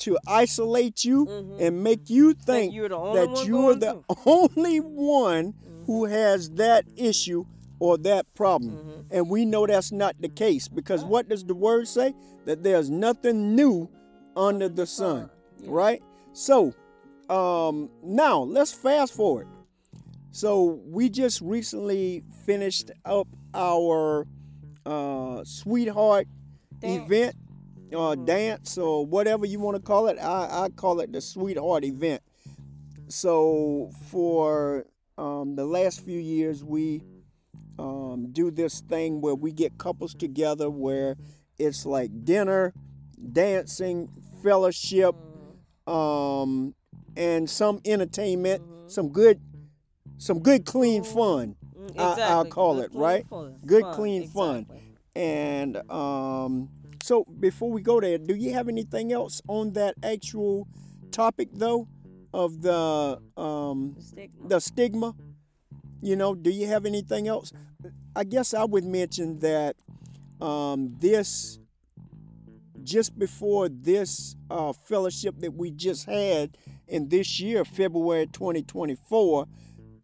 To 0.00 0.18
isolate 0.26 1.04
you 1.04 1.26
Mhm. 1.26 1.60
and 1.60 1.82
make 1.82 2.08
you 2.08 2.32
Think 2.34 2.46
think 2.46 2.74
you're 2.74 2.88
the 2.88 2.96
only 2.96 3.18
that 3.20 3.30
one 3.30 3.46
you're 3.46 3.74
the 3.74 4.02
only 4.26 4.78
one 4.80 5.54
who 5.86 6.04
has 6.04 6.50
that 6.52 6.84
issue 6.96 7.44
or 7.80 7.98
that 7.98 8.32
problem. 8.34 8.76
Mhm. 8.76 9.04
And 9.10 9.30
we 9.30 9.44
know 9.44 9.66
that's 9.66 9.92
not 9.92 10.14
the 10.20 10.28
case 10.28 10.68
because 10.68 11.04
what 11.04 11.28
does 11.28 11.44
the 11.44 11.54
word 11.54 11.88
say? 11.88 12.14
That 12.44 12.62
there's 12.62 12.88
nothing 12.90 13.54
new 13.56 13.88
under 14.36 14.68
the 14.68 14.86
sun, 14.86 15.30
Yeah. 15.60 15.68
right? 15.70 16.02
So, 16.32 16.74
um, 17.28 17.90
now 18.02 18.40
let's 18.40 18.72
fast 18.72 19.14
forward. 19.14 19.48
So, 20.30 20.80
we 20.86 21.08
just 21.08 21.40
recently 21.40 22.22
finished 22.44 22.90
up 23.04 23.26
our 23.54 24.26
uh, 24.84 25.42
sweetheart 25.44 26.28
Dance. 26.80 27.04
event, 27.06 27.36
uh, 27.92 27.96
Mhm. 28.14 28.26
dance, 28.26 28.76
or 28.78 29.06
whatever 29.06 29.46
you 29.46 29.58
want 29.60 29.76
to 29.76 29.82
call 29.82 30.08
it. 30.08 30.18
I, 30.18 30.64
I 30.64 30.68
call 30.68 31.00
it 31.00 31.10
the 31.12 31.20
sweetheart 31.22 31.84
event. 31.84 32.22
So, 33.08 33.90
for 34.10 34.84
um, 35.16 35.56
the 35.56 35.64
last 35.64 36.00
few 36.00 36.18
years, 36.18 36.62
we 36.62 37.02
um, 37.78 38.28
do 38.32 38.50
this 38.50 38.80
thing 38.80 39.20
where 39.20 39.34
we 39.34 39.52
get 39.52 39.78
couples 39.78 40.14
together 40.14 40.68
where 40.70 41.16
it's 41.58 41.84
like 41.86 42.10
dinner, 42.24 42.72
dancing, 43.32 44.08
fellowship, 44.42 45.14
Mhm. 45.86 45.92
um, 45.92 46.74
and 47.16 47.48
some 47.48 47.80
entertainment, 47.84 48.62
Mhm. 48.62 48.90
some 48.90 49.08
good, 49.08 49.40
some 50.18 50.40
good 50.40 50.64
clean 50.64 51.02
fun, 51.02 51.56
Mm, 51.76 51.98
I- 51.98 52.22
I'll 52.32 52.44
call 52.46 52.76
Good 52.76 52.92
it, 52.92 52.94
right? 52.98 53.26
fun. 53.28 53.54
Good 53.64 53.82
Fun, 53.82 53.94
clean 53.94 54.28
fun. 54.28 54.66
and 55.14 55.76
um, 55.90 56.68
so 57.02 57.24
before 57.38 57.70
we 57.70 57.80
go 57.82 58.00
there, 58.00 58.18
do 58.18 58.34
you 58.34 58.52
have 58.52 58.68
anything 58.68 59.12
else 59.12 59.40
on 59.48 59.72
that 59.74 59.94
actual 60.02 60.66
topic 61.10 61.48
though, 61.52 61.86
of 62.34 62.60
the 62.62 63.20
um, 63.36 63.94
The 63.96 64.02
stigma. 64.02 64.48
the 64.48 64.60
stigma? 64.60 65.14
You 66.02 66.16
know, 66.16 66.34
do 66.34 66.50
you 66.50 66.66
have 66.66 66.84
anything 66.86 67.28
else? 67.28 67.52
I 68.14 68.24
guess 68.24 68.52
I 68.54 68.64
would 68.64 68.84
mention 68.84 69.38
that 69.40 69.76
um, 70.40 70.94
this 71.00 71.58
just 72.82 73.18
before 73.18 73.68
this 73.68 74.36
uh, 74.50 74.72
fellowship 74.72 75.38
that 75.40 75.54
we 75.54 75.70
just 75.70 76.04
had 76.04 76.56
in 76.88 77.08
this 77.08 77.40
year, 77.40 77.64
February 77.64 78.26
2024, 78.26 79.46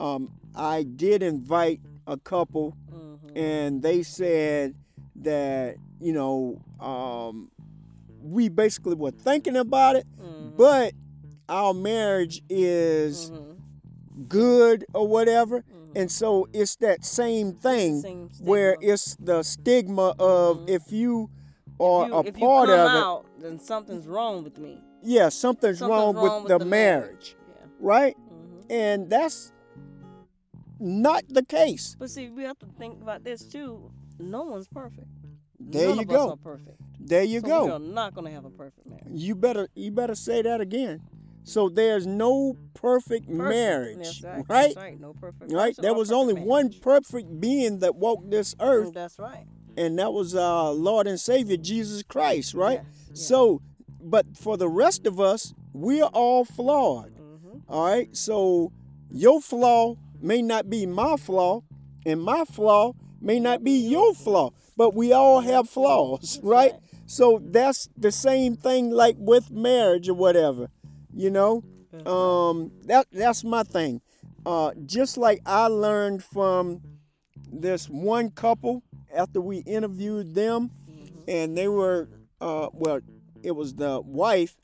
um, 0.01 0.31
I 0.55 0.83
did 0.83 1.23
invite 1.23 1.81
a 2.07 2.17
couple, 2.17 2.77
Mhm. 2.93 3.37
and 3.37 3.83
they 3.83 4.03
said 4.03 4.75
that 5.17 5.77
you 6.01 6.12
know 6.12 6.61
um, 6.81 7.51
we 8.23 8.49
basically 8.49 8.95
were 8.97 9.11
thinking 9.12 9.57
about 9.57 9.97
it, 9.97 10.07
Mhm. 10.19 10.57
but 10.57 10.95
our 11.49 11.73
marriage 11.75 12.43
is 12.49 13.31
Mhm. 13.31 14.29
good 14.29 14.85
or 14.95 15.07
whatever. 15.07 15.59
Mhm. 15.61 15.93
And 15.95 16.11
so 16.11 16.49
it's 16.53 16.77
that 16.77 17.05
same 17.05 17.53
thing 17.53 18.01
same 18.01 18.29
where 18.41 18.77
it's 18.81 19.17
the 19.17 19.43
stigma 19.43 20.15
of 20.19 20.59
Mhm. 20.59 20.69
if 20.69 20.93
you 20.93 21.31
are 21.81 22.07
you, 22.07 22.14
a 22.14 22.33
part 22.33 22.69
of 22.69 22.75
it, 22.75 22.79
out, 23.02 23.25
then 23.41 23.59
something's 23.59 24.07
wrong 24.07 24.45
with 24.45 24.59
me. 24.59 24.79
yeah, 25.02 25.29
something's, 25.29 25.79
Something's 25.79 26.14
wrong, 26.17 26.43
with, 26.45 26.59
the, 26.59 26.64
marriage, 26.64 27.37
Yeah. 27.49 27.67
right? 27.81 28.17
hmm 28.17 28.61
And 28.71 29.11
that's 29.11 29.52
not 30.81 31.25
the 31.29 31.45
case. 31.45 31.97
But 31.99 32.11
see, 32.11 32.29
we 32.29 32.43
have 32.45 32.59
to 32.61 32.67
think 32.79 33.00
about 33.02 33.25
this 33.25 33.43
too. 33.45 33.91
No 34.19 34.43
one's 34.45 34.69
perfect. 34.69 35.07
There 35.59 35.88
None 35.88 35.99
you 35.99 36.05
go. 36.05 36.37
Perfect. 36.37 36.81
There 37.00 37.23
you 37.23 37.41
so 37.41 37.47
go. 37.47 37.73
Are 37.75 37.79
not 37.79 38.14
to 38.17 38.31
have 38.31 38.45
a 38.45 38.50
perfect 38.50 38.87
marriage. 38.87 39.05
You 39.11 39.35
better 39.35 39.69
you 39.75 39.91
better 39.91 40.14
say 40.14 40.43
that 40.43 40.61
again. 40.61 41.00
So 41.45 41.69
there's 41.69 42.07
no 42.07 42.57
perfect, 42.75 43.26
Perfect. 43.26 43.31
marriage, 43.38 44.21
That's 44.21 44.23
right. 44.23 44.45
right? 44.49 44.76
Right. 44.76 45.00
No 45.00 45.12
perfect. 45.12 45.50
Right? 45.52 45.75
There 45.76 45.91
or 45.91 45.97
was 45.97 46.12
only 46.12 46.35
marriage. 46.35 46.49
one 46.49 46.73
perfect 46.81 47.41
being 47.41 47.81
that 47.81 47.97
walked 47.97 48.31
this 48.31 48.55
earth, 48.61 48.91
Mm, 48.91 48.95
That's 48.95 49.19
right. 49.19 49.45
And 49.76 49.99
that 49.99 50.12
was 50.12 50.35
our 50.35 50.73
Lord 50.73 51.07
and 51.07 51.19
Savior 51.21 51.57
Jesus 51.57 52.02
Christ, 52.02 52.55
right? 52.55 52.81
Yes, 52.83 53.07
yes. 53.11 53.29
So, 53.29 53.61
but 54.00 54.37
for 54.37 54.57
the 54.57 54.69
rest 54.69 55.07
of 55.07 55.21
us, 55.21 55.55
we're 55.73 56.05
all 56.12 56.45
flawed. 56.45 57.12
Mhm. 57.17 57.62
All 57.69 57.85
right. 57.85 58.14
So 58.17 58.73
your 59.11 59.41
flaw 59.41 59.97
may 60.21 60.43
not 60.43 60.69
be 60.71 60.87
my 60.87 61.17
flaw, 61.17 61.62
and 62.05 62.23
my 62.23 62.45
flaw 62.45 62.93
may 63.21 63.38
not 63.41 63.62
be 63.62 63.73
your 63.73 64.14
flaw, 64.14 64.50
but 64.76 64.95
we 64.95 65.12
all 65.12 65.41
have 65.41 65.69
flaws, 65.69 66.41
right? 66.43 66.75
So 67.07 67.41
that's 67.43 67.88
the 67.97 68.11
same 68.12 68.57
thing 68.57 68.91
like 68.91 69.17
with 69.19 69.50
marriage 69.50 70.09
or 70.09 70.14
whatever, 70.14 70.71
you 71.14 71.31
know. 71.31 71.62
That's 71.93 72.09
Um, 72.09 72.73
that 72.87 73.07
that's 73.12 73.45
my 73.45 73.62
thing. 73.62 74.00
Uh, 74.47 74.73
just 74.87 75.17
like 75.19 75.41
I 75.47 75.67
learned 75.69 76.25
from 76.25 76.81
this 77.52 77.88
one 77.88 78.30
couple 78.30 78.82
after 79.14 79.40
we 79.40 79.59
interviewed 79.59 80.35
them, 80.35 80.71
Mhm. 80.90 81.11
and 81.28 81.56
they 81.56 81.68
were 81.68 82.09
uh, 82.40 82.68
well, 82.73 82.99
it 83.44 83.52
was 83.52 83.75
the 83.75 84.00
wife 84.00 84.56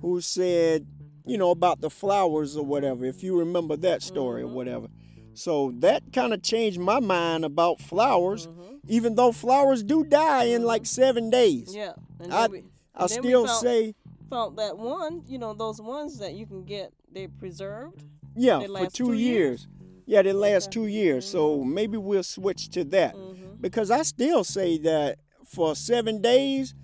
who 0.00 0.22
said, 0.22 0.86
you 1.26 1.36
know, 1.36 1.50
about 1.50 1.82
the 1.82 1.90
flowers 1.90 2.56
or 2.56 2.64
whatever. 2.64 3.04
If 3.04 3.22
you 3.22 3.38
remember 3.38 3.76
that 3.76 4.00
story 4.02 4.42
Mhm. 4.42 4.46
or 4.46 4.54
whatever. 4.54 4.86
So 5.34 5.72
that 5.80 6.12
kind 6.14 6.32
of 6.32 6.42
changed 6.42 6.78
my 6.80 6.98
mind 6.98 7.44
about 7.44 7.80
flowers, 7.82 8.46
Mhm. 8.46 8.78
even 8.88 9.16
though 9.16 9.32
flowers 9.32 9.82
do 9.82 10.02
die 10.02 10.44
in 10.44 10.64
like 10.64 10.86
seven 10.86 11.28
days. 11.28 11.74
Yeah. 11.74 11.92
And 12.18 12.32
I- 12.32 12.46
we, 12.48 12.64
I 12.94 13.06
still 13.06 13.46
found- 13.46 13.60
say, 13.60 13.94
found 14.30 14.56
that 14.56 14.78
one. 14.78 15.22
You 15.28 15.38
know, 15.38 15.52
those 15.52 15.78
ones 15.80 16.18
that 16.20 16.32
you 16.34 16.46
can 16.46 16.64
get, 16.64 16.92
they 17.12 17.26
preserved. 17.26 18.02
yeah, 18.34 18.60
for 18.60 18.86
two, 18.86 19.06
two 19.08 19.12
years. 19.12 19.18
years. 19.18 19.66
Yeah, 20.10 20.22
they 20.22 20.32
last 20.32 20.66
Okay. 20.66 20.72
two 20.72 20.86
years. 20.88 21.24
So 21.24 21.62
maybe 21.62 21.96
we'll 21.96 22.24
switch 22.24 22.68
to 22.70 22.82
that. 22.84 23.14
Mm-hmm. 23.14 23.60
Because 23.60 23.92
I 23.92 24.02
still 24.02 24.42
say 24.42 24.76
that 24.78 25.20
for 25.46 25.76
seven 25.76 26.20
days, 26.20 26.74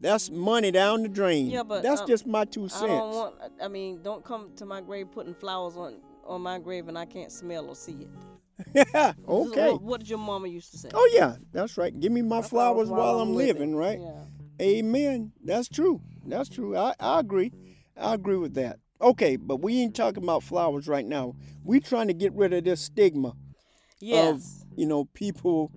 that's 0.00 0.30
money 0.30 0.70
down 0.70 1.02
the 1.02 1.10
drain. 1.10 1.50
Yeah, 1.50 1.62
but, 1.62 1.82
that's 1.82 2.00
um, 2.00 2.06
just 2.06 2.26
my 2.26 2.46
two 2.46 2.70
cents. 2.70 2.84
I 2.84 2.86
don't 2.86 3.10
want. 3.14 3.34
I 3.62 3.68
mean, 3.68 4.02
don't 4.02 4.24
come 4.24 4.52
to 4.56 4.64
my 4.64 4.80
grave 4.80 5.12
putting 5.12 5.34
flowers 5.34 5.76
on 5.76 6.00
on 6.24 6.40
my 6.40 6.58
grave 6.58 6.88
and 6.88 6.96
I 6.96 7.04
can't 7.04 7.30
smell 7.30 7.68
or 7.68 7.74
see 7.74 8.06
it. 8.06 8.08
Is 8.74 9.14
okay. 9.28 9.72
What, 9.72 9.82
what 9.82 10.00
did 10.00 10.08
your 10.08 10.18
mama 10.18 10.48
used 10.48 10.70
to 10.72 10.78
say? 10.78 10.88
Oh 10.94 11.10
yeah, 11.12 11.36
that's 11.52 11.76
right. 11.76 11.98
Give 12.00 12.12
me 12.12 12.22
my 12.22 12.40
My 12.40 12.42
flowers 12.42 12.88
while 12.88 13.20
I'm 13.20 13.34
living, 13.34 13.76
right? 13.76 14.00
Yeah. 14.00 14.24
Amen. 14.62 15.32
That's 15.44 15.68
true. 15.68 16.00
That's 16.24 16.48
true. 16.48 16.78
I, 16.78 16.94
I 16.98 17.20
agree. 17.20 17.52
I 17.94 18.14
agree 18.14 18.36
with 18.36 18.54
that. 18.54 18.78
Okay, 19.00 19.36
but 19.36 19.56
we 19.56 19.80
ain't 19.80 19.94
talking 19.94 20.22
about 20.22 20.42
flowers 20.42 20.86
right 20.86 21.06
now. 21.06 21.34
We 21.64 21.80
trying 21.80 22.08
to 22.08 22.14
get 22.14 22.32
rid 22.32 22.52
of 22.52 22.64
this 22.64 22.80
stigma 22.80 23.34
Yes. 23.98 24.64
of 24.64 24.78
you 24.78 24.86
know 24.86 25.04
people 25.14 25.70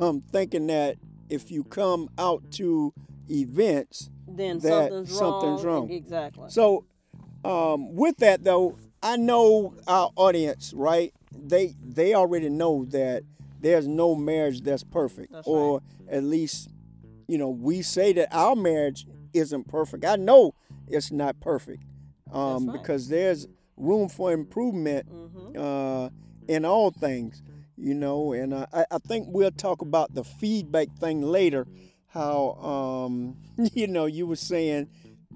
um, 0.00 0.22
thinking 0.32 0.66
that 0.68 0.96
if 1.28 1.50
you 1.50 1.64
come 1.64 2.08
out 2.18 2.42
to 2.52 2.92
events, 3.30 4.10
then 4.28 4.58
that 4.60 4.90
something's, 4.90 5.18
something's 5.18 5.64
wrong. 5.64 5.82
wrong. 5.82 5.90
Exactly. 5.90 6.50
So, 6.50 6.84
um, 7.44 7.94
with 7.94 8.16
that 8.18 8.44
though, 8.44 8.78
I 9.02 9.16
know 9.16 9.74
our 9.86 10.10
audience, 10.16 10.72
right? 10.74 11.12
They 11.32 11.74
they 11.82 12.14
already 12.14 12.48
know 12.48 12.84
that 12.86 13.22
there's 13.60 13.86
no 13.86 14.14
marriage 14.14 14.62
that's 14.62 14.84
perfect, 14.84 15.32
That's 15.32 15.46
or 15.46 15.80
at 16.08 16.22
least, 16.22 16.68
you 17.26 17.38
know, 17.38 17.50
we 17.50 17.82
say 17.82 18.12
that 18.12 18.28
our 18.32 18.54
marriage 18.54 19.06
isn't 19.32 19.68
perfect. 19.68 20.04
I 20.04 20.16
know 20.16 20.54
it's 20.88 21.10
not 21.10 21.40
perfect, 21.40 21.82
um, 22.32 22.66
right. 22.66 22.72
because 22.82 23.08
there's 23.08 23.46
room 23.76 24.08
for 24.08 24.32
improvement 24.32 25.06
hmm 25.08 25.56
uh, 25.58 26.08
in 26.48 26.64
all 26.64 26.90
things, 26.90 27.42
you 27.76 27.94
know. 27.94 28.32
And 28.32 28.54
I, 28.54 28.66
I 28.90 28.98
think 28.98 29.26
we'll 29.30 29.50
talk 29.50 29.82
about 29.82 30.14
the 30.14 30.24
feedback 30.24 30.88
thing 30.98 31.22
later. 31.22 31.66
How 32.08 32.52
um, 33.06 33.36
you 33.74 33.86
know 33.86 34.06
you 34.06 34.26
were 34.26 34.36
saying 34.36 34.88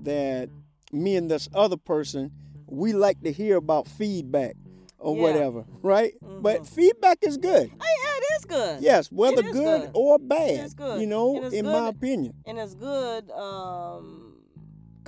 that 0.03 0.49
me 0.93 1.17
and 1.17 1.31
this 1.31 1.49
other 1.55 1.77
person 1.77 2.33
we 2.67 2.93
like 2.93 3.21
to 3.23 3.33
hear 3.33 3.57
about 3.57 3.89
feedback 3.89 4.57
or 4.99 5.15
Yeah. 5.17 5.23
whatever, 5.23 5.65
right? 5.83 6.15
But 6.23 6.63
Mhm. 6.63 6.69
feedback 6.69 7.19
is 7.23 7.37
good. 7.37 7.69
Hey, 7.69 7.95
yeah, 8.05 8.17
it 8.17 8.25
is 8.39 8.45
good. 8.45 8.83
Yes, 8.83 9.11
whether 9.11 9.43
good, 9.43 9.53
good. 9.53 9.91
or 9.95 10.19
bad, 10.19 10.77
good. 10.77 11.01
you 11.01 11.07
know, 11.07 11.43
in 11.51 11.67
my 11.71 11.89
opinion. 11.89 12.35
And 12.47 12.59
it's 12.59 12.75
good. 12.75 13.31
Um, 13.31 14.30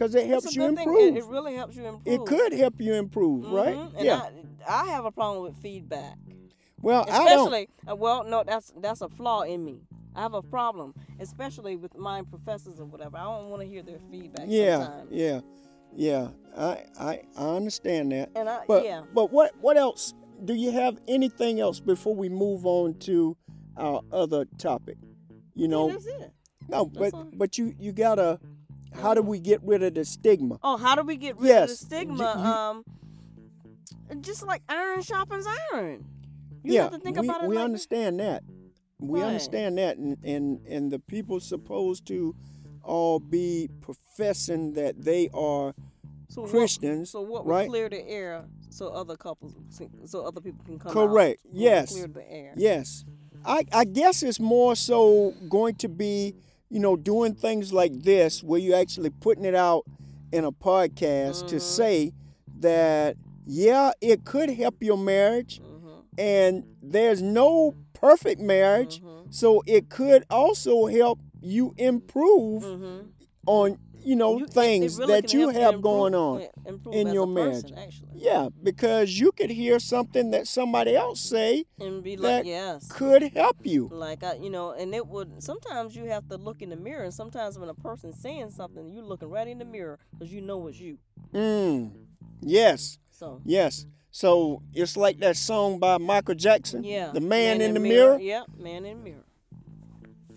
because 0.03 0.15
it 0.15 0.27
helps 0.27 0.55
you 0.55 0.63
good 0.63 0.77
thing. 0.77 0.89
improve. 0.89 1.17
It, 1.17 1.25
really 1.27 1.55
helps 1.55 1.77
you 1.77 1.87
improve. 1.87 2.21
It 2.21 2.27
could 2.27 2.53
help 2.53 2.81
you 2.81 2.95
improve, 2.95 3.45
right? 3.47 3.77
Mhm. 3.77 3.95
And 3.97 4.05
yeah. 4.05 4.29
I, 4.67 4.83
I 4.83 4.87
have 4.87 5.05
a 5.05 5.13
problem 5.13 5.45
with 5.45 5.57
feedback. 5.63 6.17
well, 6.81 7.07
I 7.09 7.25
don't. 7.29 7.69
uh, 7.89 7.95
well 7.97 8.25
no 8.25 8.43
that's 8.45 8.73
that's 8.81 9.03
a 9.03 9.09
flaw 9.09 9.43
in 9.43 9.65
me 9.65 9.83
i 10.17 10.21
have 10.21 10.35
a 10.35 10.43
problem 10.43 10.93
especially 11.21 11.77
with 11.77 11.97
my 11.97 12.23
professors 12.23 12.81
or 12.81 12.87
whatever 12.87 13.17
i 13.17 13.23
don't 13.23 13.51
want 13.51 13.63
to 13.63 13.69
hear 13.69 13.83
their 13.83 14.01
feedback 14.11 14.47
Yeah, 14.49 14.79
sometimes. 14.79 15.09
yeah, 15.13 15.41
yeah. 15.95 16.29
I, 16.57 16.85
I 16.99 17.21
I 17.37 17.57
understand 17.57 18.11
that. 18.13 18.31
and 18.35 18.49
i 18.49 18.65
But 18.67 18.85
yeah 18.85 19.03
but 19.15 19.33
what 19.33 19.53
what 19.61 19.77
else? 19.77 20.15
Do 20.45 20.55
you 20.55 20.73
have 20.73 20.99
anything 21.07 21.61
else 21.61 21.79
before 21.79 22.17
we 22.17 22.29
move 22.29 22.67
on 22.67 22.95
to 23.01 23.37
our 23.77 24.03
other 24.11 24.45
topic? 24.59 24.97
You 25.55 25.69
know, 25.69 25.87
yeah, 25.87 25.93
that's 25.93 26.07
it 26.07 26.33
no, 26.69 26.87
but 26.87 27.15
all. 27.15 27.29
but 27.33 27.59
you 27.59 27.75
you 27.79 27.93
gotta. 27.93 28.41
How 28.95 29.15
do 29.15 29.23
we 29.23 29.41
get 29.41 29.63
rid 29.63 29.83
of 29.83 29.95
the 29.95 30.05
stigma? 30.05 30.59
oh 30.63 30.77
how 30.77 30.95
do 30.95 31.03
we 31.03 31.17
get 31.17 31.37
rid 31.39 31.49
Yes, 31.49 31.63
of 31.83 31.89
the 31.89 31.97
stigma 31.97 32.35
you- 32.37 32.51
um 32.51 32.85
just 34.21 34.47
like 34.47 34.63
iron 34.69 35.03
sharpens 35.03 35.47
iron 35.73 36.05
you 36.65 36.75
yeah, 36.75 36.83
have 36.83 36.93
to 36.93 36.99
think 36.99 37.19
we, 37.19 37.27
about 37.27 37.43
it 37.45 37.49
we 37.49 37.57
like 37.57 37.65
understand 37.65 38.21
that. 38.21 38.45
We 39.01 39.21
Right. 39.21 39.27
understand 39.27 39.79
that, 39.79 39.97
and, 39.97 40.17
and 40.23 40.61
and 40.69 40.93
the 40.93 41.01
people 41.01 41.41
supposed 41.41 42.07
to 42.07 42.37
all 42.85 43.19
be 43.19 43.69
professing 43.81 44.75
that 44.75 45.03
they 45.05 45.29
are 45.35 45.75
so 46.29 46.43
what- 46.43 46.51
Christians, 46.51 47.11
so 47.11 47.21
what 47.23 47.45
right? 47.45 47.69
would 47.69 47.73
clear 47.73 47.89
the 47.89 48.09
air 48.09 48.45
so 48.71 48.89
other 48.91 49.17
couples 49.17 49.55
so 50.05 50.21
other 50.25 50.41
people 50.41 50.65
can 50.65 50.79
come 50.79 50.93
Correct. 50.93 51.41
out? 51.45 51.53
Yes. 51.53 51.93
clear 51.93 52.07
the 52.07 52.31
air 52.31 52.55
Yes. 52.57 53.05
I, 53.45 53.65
I 53.73 53.85
guess 53.87 54.23
it's 54.23 54.39
more 54.39 54.77
so 54.77 55.35
going 55.49 55.75
to 55.77 55.89
be, 55.89 56.37
you 56.73 56.81
know, 56.81 56.97
doing 56.97 57.35
things 57.35 57.71
like 57.73 57.93
this 58.03 58.43
where 58.43 58.59
you're 58.59 58.79
actually 58.79 59.11
putting 59.11 59.45
it 59.45 59.55
out 59.55 59.85
in 60.33 60.45
a 60.45 60.51
podcast 60.53 61.47
to 61.49 61.57
Mhm. 61.57 61.61
say 61.61 62.13
that, 62.61 63.17
yeah, 63.47 63.93
it 64.01 64.25
could 64.25 64.49
help 64.51 64.83
your 64.83 64.97
marriage 64.97 65.61
mm-hmm. 65.61 66.01
and 66.19 66.65
there's 66.83 67.21
no 67.21 67.75
perfect 67.93 68.41
marriage. 68.41 69.01
Mm-hmm. 69.03 69.31
So 69.31 69.63
it 69.67 69.91
could 69.91 70.25
also 70.31 70.87
help 70.87 71.19
you 71.43 71.75
improve 71.77 72.63
Mm-hmm. 72.63 73.07
on, 73.47 73.79
you 74.05 74.17
know, 74.17 74.39
You- 74.39 74.47
things 74.47 74.99
really 74.99 75.13
that 75.21 75.33
you 75.33 75.49
have 75.51 75.75
improve- 75.75 75.83
going 75.83 76.15
on. 76.15 76.43
in 76.93 77.13
your 77.13 77.25
a 77.31 77.35
person, 77.35 77.35
marriage. 77.35 77.73
actually. 77.77 78.09
Yeah, 78.15 78.49
because 78.63 79.19
you 79.19 79.33
could 79.33 79.51
hear 79.51 79.79
something 79.79 80.31
that 80.31 80.47
somebody 80.47 80.95
else 80.97 81.21
say 81.21 81.65
and 81.81 82.03
be 82.03 82.17
that 82.17 82.23
like, 82.23 82.47
yes, 82.47 82.87
could 82.91 83.23
help 83.35 83.59
you. 83.65 83.89
like 83.93 84.23
I, 84.25 84.35
you 84.35 84.51
know, 84.51 84.71
and 84.73 84.95
it 84.95 85.07
would. 85.07 85.43
Sometimes 85.43 85.95
you 85.97 86.05
have 86.07 86.29
to 86.29 86.37
look 86.37 86.63
in 86.63 86.71
the 86.71 86.77
mirror, 86.77 87.05
and 87.05 87.15
sometimes 87.15 87.59
when 87.59 87.69
a 87.69 87.75
person's 87.75 88.19
saying 88.21 88.51
something, 88.51 88.89
you're 88.89 89.05
looking 89.05 89.29
right 89.31 89.47
in 89.49 89.59
the 89.59 89.65
mirror 89.65 89.99
because 90.13 90.33
you 90.33 90.41
know 90.41 90.67
it's 90.69 90.79
you. 90.81 90.99
Mm. 91.33 91.93
Yes. 92.41 92.99
So 93.11 93.41
Yes. 93.45 93.87
So 94.11 94.63
it's 94.75 94.97
like 94.97 95.19
that 95.21 95.37
song 95.39 95.79
by 95.79 95.97
Michael 95.97 96.35
Jackson, 96.35 96.85
yeah, 96.85 97.13
The 97.13 97.21
Man, 97.21 97.63
in 97.63 97.73
the 97.73 97.81
Mirror, 97.81 98.19
Yeah, 98.21 98.43
man 98.59 98.85
in 98.85 98.99
the 98.99 99.05
mirror. 99.05 99.25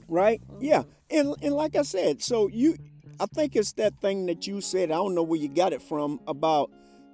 right? 0.08 0.42
Yeah. 0.60 0.80
Mm-hmm. 0.80 0.90
And 1.12 1.36
and 1.42 1.54
like 1.56 1.76
I 1.76 1.82
said, 1.84 2.22
so 2.24 2.48
you 2.48 2.78
I 3.20 3.26
think 3.28 3.56
it's 3.56 3.74
that 3.74 4.00
thing 4.02 4.26
that 4.28 4.46
you 4.48 4.62
said, 4.62 4.92
I 4.92 4.96
don't 4.96 5.16
know 5.16 5.24
where 5.24 5.40
you 5.40 5.48
got 5.48 5.74
it 5.74 5.82
from 5.82 6.20
about 6.28 6.70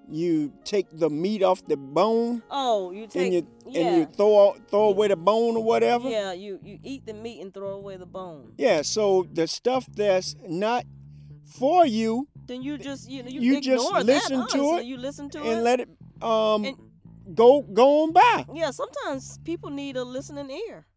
you 0.10 0.52
take 0.66 0.88
the 0.92 1.10
meat 1.10 1.42
off 1.44 1.64
the 1.68 1.78
bone 1.78 2.42
Oh, 2.50 2.92
you 2.92 3.08
take 3.08 3.24
and 3.26 3.34
you 3.34 3.48
yeah, 3.68 3.82
and 3.88 3.98
you 3.98 4.06
throw 4.06 4.56
throw 4.70 4.90
away 4.90 5.08
the 5.08 5.16
bone 5.16 5.56
or 5.56 5.64
whatever. 5.64 6.10
yeah, 6.10 6.34
you 6.34 6.60
you 6.64 6.80
eat 6.84 7.06
the 7.06 7.14
meat 7.14 7.40
and 7.42 7.54
throw 7.54 7.70
away 7.74 7.96
the 7.98 8.06
bone. 8.08 8.52
Yeah, 8.58 8.82
so 8.82 9.26
the 9.32 9.48
stuff 9.48 9.86
that's 9.96 10.36
not 10.48 10.84
for 11.46 11.86
you 11.86 12.28
Then 12.48 12.62
you 12.62 12.78
just 12.78 13.10
you 13.10 13.24
know 13.24 13.30
you, 13.30 13.40
You 13.42 13.62
just 13.62 13.90
listen 14.04 14.40
that, 14.40 14.50
to 14.50 14.78
it 14.80 14.86
You 14.86 14.98
listen 14.98 15.30
to 15.30 15.40
and 15.40 15.60
it. 15.60 15.64
let 15.64 15.80
it 15.80 15.90
um 16.22 16.66
And- 16.66 16.78
go 17.36 17.62
go 17.62 18.04
on 18.04 18.12
by. 18.12 18.46
yeah, 18.54 18.72
sometimes 18.72 19.38
people 19.46 19.70
need 19.70 19.96
a 19.96 20.04
listening 20.04 20.50
ear. 20.68 20.88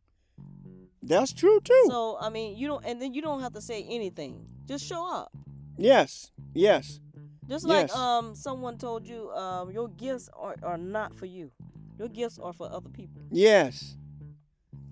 That's 1.06 1.32
true 1.32 1.60
too. 1.60 1.84
So 1.88 2.16
I 2.20 2.30
mean, 2.30 2.56
you 2.56 2.66
don't, 2.66 2.84
and 2.84 3.00
then 3.00 3.12
you 3.14 3.22
don't 3.22 3.40
have 3.40 3.52
to 3.52 3.60
say 3.60 3.84
anything. 3.88 4.46
Just 4.66 4.84
show 4.86 5.06
up. 5.06 5.32
yes. 5.76 6.30
Yes. 6.54 7.00
Just 7.48 7.66
like 7.66 7.88
Yes. 7.88 7.96
um 7.96 8.34
someone 8.34 8.78
told 8.78 9.06
you, 9.06 9.30
um 9.32 9.70
your 9.70 9.88
gifts 9.88 10.28
are, 10.34 10.56
are 10.62 10.78
not 10.78 11.14
for 11.14 11.26
you. 11.26 11.50
Your 11.98 12.08
gifts 12.08 12.38
are 12.38 12.52
for 12.52 12.70
other 12.72 12.88
people. 12.88 13.22
Yes. 13.30 13.96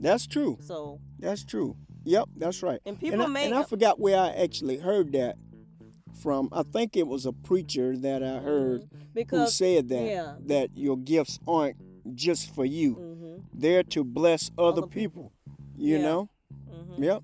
That's 0.00 0.26
true. 0.26 0.58
So 0.60 1.00
That's 1.18 1.44
true. 1.44 1.76
Yep, 2.04 2.28
that's 2.36 2.62
right. 2.64 2.80
and 2.84 2.98
people 2.98 3.14
and, 3.14 3.22
I, 3.22 3.26
may 3.28 3.46
and 3.46 3.54
I 3.54 3.62
forgot 3.62 4.00
where 4.00 4.18
I 4.18 4.30
actually 4.30 4.78
heard 4.78 5.12
that 5.12 5.36
from. 6.20 6.48
I 6.52 6.64
think 6.64 6.96
it 6.96 7.06
was 7.06 7.26
a 7.26 7.32
preacher 7.32 7.96
that 7.96 8.22
I 8.24 8.38
heard 8.38 8.80
who 8.80 8.86
Mm-hmm. 8.86 9.14
because 9.14 9.54
said 9.54 9.88
that 9.90 10.02
yeah. 10.04 10.34
that 10.46 10.70
your 10.74 10.96
gifts 10.98 11.38
aren't 11.46 11.76
just 12.16 12.52
for 12.54 12.64
you. 12.64 12.96
mm-hmm, 12.96 13.34
They're 13.54 13.84
to 13.84 14.02
bless 14.04 14.50
other, 14.58 14.78
Other 14.82 14.86
people. 14.88 15.32
You 15.82 15.96
Yeah. 15.96 16.02
know? 16.02 16.28
mm-hmm. 16.70 17.02
Yep. 17.02 17.22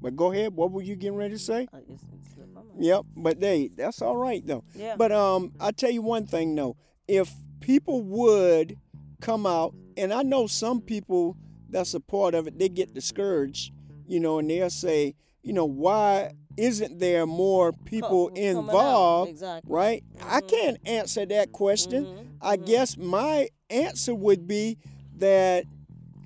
But 0.00 0.16
go 0.16 0.32
ahead. 0.32 0.54
What 0.54 0.70
were 0.70 0.82
you 0.82 0.94
getting 0.96 1.16
ready 1.18 1.34
to 1.34 1.38
say? 1.38 1.68
Uh, 1.72 1.78
it's, 1.88 2.04
it's 2.14 2.34
slipped 2.34 2.54
my 2.54 2.62
mind. 2.62 2.84
Yep. 2.84 3.04
But 3.16 3.38
hey, 3.40 3.68
that's 3.74 4.00
all 4.02 4.16
right 4.16 4.44
though. 4.46 4.64
yeah. 4.74 4.94
But 4.96 5.12
um, 5.12 5.52
I 5.60 5.72
tell 5.72 5.90
you 5.90 6.02
one 6.02 6.26
thing 6.26 6.54
though, 6.54 6.76
if 7.06 7.32
people 7.60 8.02
would 8.02 8.76
come 9.20 9.44
out, 9.46 9.74
and 9.96 10.12
I 10.12 10.22
know 10.22 10.46
some 10.46 10.80
people 10.80 11.36
that's 11.68 11.92
a 11.94 12.00
part 12.00 12.34
of 12.34 12.46
it, 12.46 12.58
they 12.58 12.68
get 12.68 12.94
discouraged, 12.94 13.72
you 14.06 14.20
know, 14.20 14.38
and 14.38 14.48
they'll 14.48 14.70
say, 14.70 15.14
you 15.42 15.52
know, 15.52 15.64
why 15.66 16.32
isn't 16.56 16.98
there 17.00 17.26
more 17.26 17.72
people 17.84 18.28
coming 18.28 18.42
involved? 18.44 19.30
Exactly. 19.30 19.70
Right? 19.72 20.04
I 20.24 20.40
Mhm. 20.40 20.48
can't 20.48 20.78
answer 20.86 21.26
that 21.26 21.52
question. 21.52 22.04
Mhm, 22.06 22.26
I 22.40 22.56
mhm. 22.56 22.66
guess 22.66 22.96
my 22.96 23.48
answer 23.70 24.14
would 24.14 24.46
be 24.46 24.78
that 25.16 25.64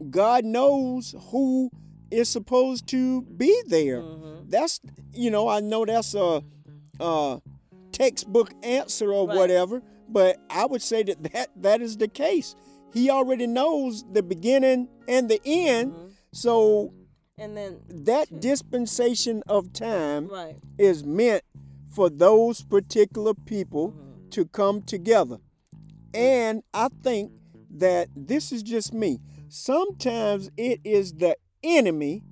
God 0.03 0.45
knows 0.45 1.15
who 1.31 1.71
is 2.11 2.29
supposed 2.29 2.87
to 2.89 3.23
be 3.23 3.55
there 3.69 4.01
Mhm. 4.03 4.51
that's 4.51 4.81
you 5.15 5.31
know 5.31 5.49
i 5.49 5.61
know 5.61 5.85
that's 5.87 6.15
a, 6.15 6.43
a 7.01 7.41
textbook 7.91 8.53
answer 8.63 9.13
or 9.13 9.27
Right. 9.27 9.37
whatever 9.37 9.83
but 10.09 10.37
i 10.51 10.67
would 10.67 10.83
say 10.83 11.03
that, 11.05 11.23
that 11.33 11.49
that 11.57 11.81
is 11.81 11.97
the 11.97 12.09
case 12.09 12.55
he 12.93 13.09
already 13.09 13.47
knows 13.47 14.05
the 14.13 14.23
beginning 14.23 14.89
and 15.09 15.29
the 15.31 15.41
end 15.47 15.93
Mhm. 15.93 16.11
so 16.33 16.93
And 17.39 17.57
then 17.57 17.81
that 17.89 18.41
dispensation 18.41 19.43
of 19.49 19.73
time 19.73 20.29
right. 20.29 20.57
is 20.79 21.03
meant 21.05 21.43
for 21.89 22.11
those 22.11 22.63
particular 22.63 23.33
people 23.35 23.93
Mhm. 23.93 24.31
to 24.33 24.45
come 24.45 24.83
together 24.83 25.39
and 26.15 26.63
i 26.75 26.89
think 27.03 27.33
that 27.71 28.09
this 28.15 28.53
is 28.53 28.63
just 28.63 28.93
me 28.93 29.19
sometimes 29.53 30.51
it 30.57 30.81
is 30.83 31.13
the 31.13 31.37
enemy 31.63 32.23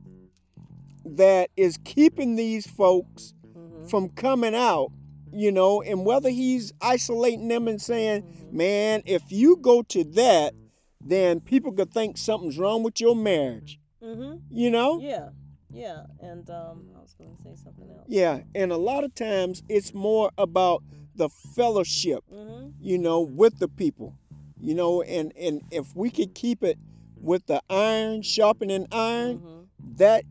that 1.05 1.51
is 1.57 1.77
keeping 1.85 2.37
these 2.37 2.67
folks 2.67 3.35
Mhm. 3.55 3.89
from 3.91 4.09
coming 4.09 4.55
out, 4.55 4.91
you 5.33 5.53
know, 5.53 5.83
and 5.83 6.07
whether 6.07 6.31
he's 6.31 6.73
isolating 6.81 7.49
them 7.49 7.69
and 7.69 7.81
saying, 7.81 8.25
man, 8.51 9.03
if 9.05 9.31
you 9.31 9.57
go 9.57 9.83
to 9.83 10.03
that, 10.03 10.55
then 11.01 11.41
people 11.41 11.73
could 11.73 11.93
think 11.93 12.17
something's 12.17 12.59
wrong 12.59 12.83
with 12.83 13.01
your 13.01 13.15
marriage, 13.15 13.79
Mm-hmm. 14.03 14.39
you 14.51 14.71
know? 14.71 14.99
Yeah. 15.01 15.29
Yeah. 15.71 16.07
And 16.21 16.49
um, 16.49 16.89
I 16.97 17.01
was 17.01 17.13
going 17.15 17.37
to 17.37 17.43
say 17.43 17.55
something 17.55 17.89
else. 17.91 18.07
Yeah, 18.09 18.41
and 18.55 18.73
a 18.73 18.77
lot 18.79 19.05
of 19.05 19.15
times 19.15 19.63
it's 19.69 19.93
more 19.95 20.31
about 20.39 20.83
the 21.15 21.29
fellowship, 21.29 22.25
Mhm. 22.33 22.73
you 22.81 22.97
know, 22.99 23.21
with 23.21 23.59
the 23.59 23.69
people, 23.69 24.15
you 24.59 24.75
know, 24.75 25.03
and, 25.03 25.33
and 25.37 25.61
if 25.71 25.95
we 25.95 26.09
could 26.11 26.35
keep 26.35 26.63
it 26.65 26.79
with 27.21 27.47
the 27.47 27.63
iron 27.69 28.23
sharpening 28.23 28.87
iron, 28.91 29.39
Mhm. 29.39 29.67
that 29.97 30.25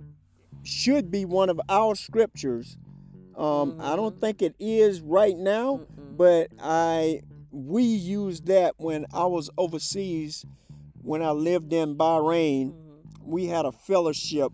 should 0.63 1.09
be 1.11 1.25
one 1.25 1.49
of 1.49 1.59
our 1.69 1.95
scriptures. 1.95 2.77
Um, 3.35 3.75
I 3.79 3.95
don't 3.95 4.15
Mhm. 4.15 4.19
think 4.19 4.41
it 4.41 4.55
is 4.59 5.01
right 5.01 5.37
now, 5.37 5.77
Mm-mm. 5.77 6.17
but 6.17 6.49
I 6.59 7.21
we 7.51 7.83
used 7.83 8.45
that 8.45 8.75
when 8.77 9.07
I 9.11 9.25
was 9.25 9.49
overseas, 9.57 10.45
when 11.01 11.21
I 11.23 11.31
lived 11.31 11.73
in 11.73 11.95
Bahrain. 11.95 12.73
Mhm. 12.73 12.75
We 13.25 13.45
had 13.47 13.65
a 13.65 13.71
fellowship, 13.71 14.51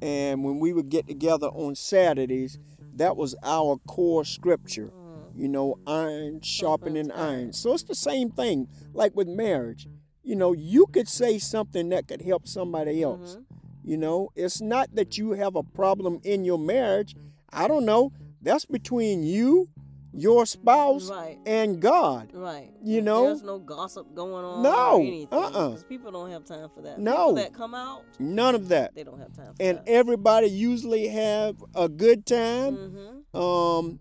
and 0.00 0.44
when 0.44 0.60
we 0.60 0.72
would 0.72 0.88
get 0.90 1.06
together 1.08 1.48
on 1.48 1.74
Saturdays, 1.74 2.58
that 2.94 3.16
was 3.16 3.34
our 3.42 3.78
core 3.86 4.24
scripture. 4.24 4.92
Mhm. 4.92 5.40
You 5.40 5.48
know, 5.48 5.78
iron 5.86 6.40
sharpening 6.40 7.10
iron. 7.10 7.52
So 7.52 7.72
it's 7.72 7.82
the 7.84 7.94
same 7.94 8.30
thing, 8.30 8.68
like 8.92 9.16
with 9.16 9.28
marriage. 9.28 9.88
You 10.22 10.36
know, 10.36 10.52
you 10.52 10.86
could 10.86 11.08
say 11.08 11.38
something 11.38 11.88
that 11.90 12.06
could 12.08 12.22
help 12.22 12.46
somebody 12.46 13.02
else. 13.02 13.36
Mhm. 13.36 13.44
You 13.84 13.96
know, 13.96 14.30
it's 14.36 14.60
not 14.60 14.94
that 14.94 15.16
you 15.18 15.32
have 15.32 15.56
a 15.56 15.62
problem 15.62 16.20
in 16.22 16.44
your 16.44 16.58
marriage. 16.58 17.16
I 17.52 17.66
don't 17.66 17.84
know. 17.86 18.12
That's 18.42 18.64
between 18.66 19.22
you, 19.22 19.68
your 20.12 20.44
spouse, 20.44 21.08
Right. 21.10 21.38
and 21.46 21.80
God. 21.80 22.30
Right. 22.34 22.72
You 22.82 23.00
know? 23.00 23.26
There's 23.26 23.42
no 23.42 23.58
gossip 23.58 24.14
going 24.14 24.44
on. 24.44 24.62
No, 24.62 24.96
Or 24.96 25.00
anything, 25.00 25.28
uh-uh. 25.32 25.76
people 25.88 26.10
don't 26.12 26.30
have 26.30 26.44
time 26.44 26.68
for 26.74 26.82
that. 26.82 26.98
No. 26.98 27.12
People 27.28 27.34
that 27.36 27.54
come 27.54 27.74
out, 27.74 28.02
None 28.18 28.54
of 28.54 28.68
that. 28.68 28.94
they 28.94 29.04
don't 29.04 29.18
have 29.18 29.32
time 29.32 29.54
for 29.54 29.62
And 29.62 29.78
that. 29.78 29.88
everybody 29.88 30.48
usually 30.48 31.08
have 31.08 31.56
a 31.74 31.88
good 31.88 32.26
time. 32.26 32.76
mm-hmm. 32.76 33.36
Um, 33.36 34.00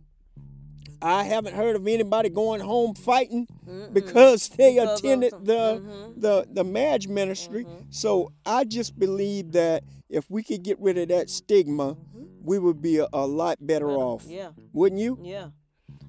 I 1.02 1.24
haven't 1.24 1.56
heard 1.56 1.76
of 1.76 1.88
anybody 1.88 2.30
going 2.30 2.60
home 2.62 2.94
fighting 2.94 3.48
Mm-mm. 3.68 3.94
because 3.94 4.50
they 4.50 4.74
Because 4.76 5.00
attended 5.00 5.32
some- 5.32 5.46
the 5.46 5.82
mhm. 5.84 6.22
the 6.22 6.48
the 6.52 6.64
marriage 6.64 7.08
ministry. 7.08 7.66
Mhm. 7.66 7.86
So 7.90 8.32
I 8.46 8.64
just 8.66 8.98
believe 9.00 9.54
that 9.54 9.84
if 10.10 10.30
we 10.30 10.44
could 10.44 10.64
get 10.64 10.80
rid 10.80 10.98
of 10.98 11.08
that 11.10 11.30
stigma, 11.30 11.96
Mhm. 11.96 12.28
we 12.44 12.60
would 12.60 12.82
be 12.82 12.98
a, 12.98 13.08
a 13.14 13.26
lot 13.28 13.58
better 13.66 13.88
Better. 13.88 13.98
off, 14.00 14.26
Yeah. 14.28 14.52
wouldn't 14.74 15.00
you? 15.00 15.18
Yeah, 15.22 15.50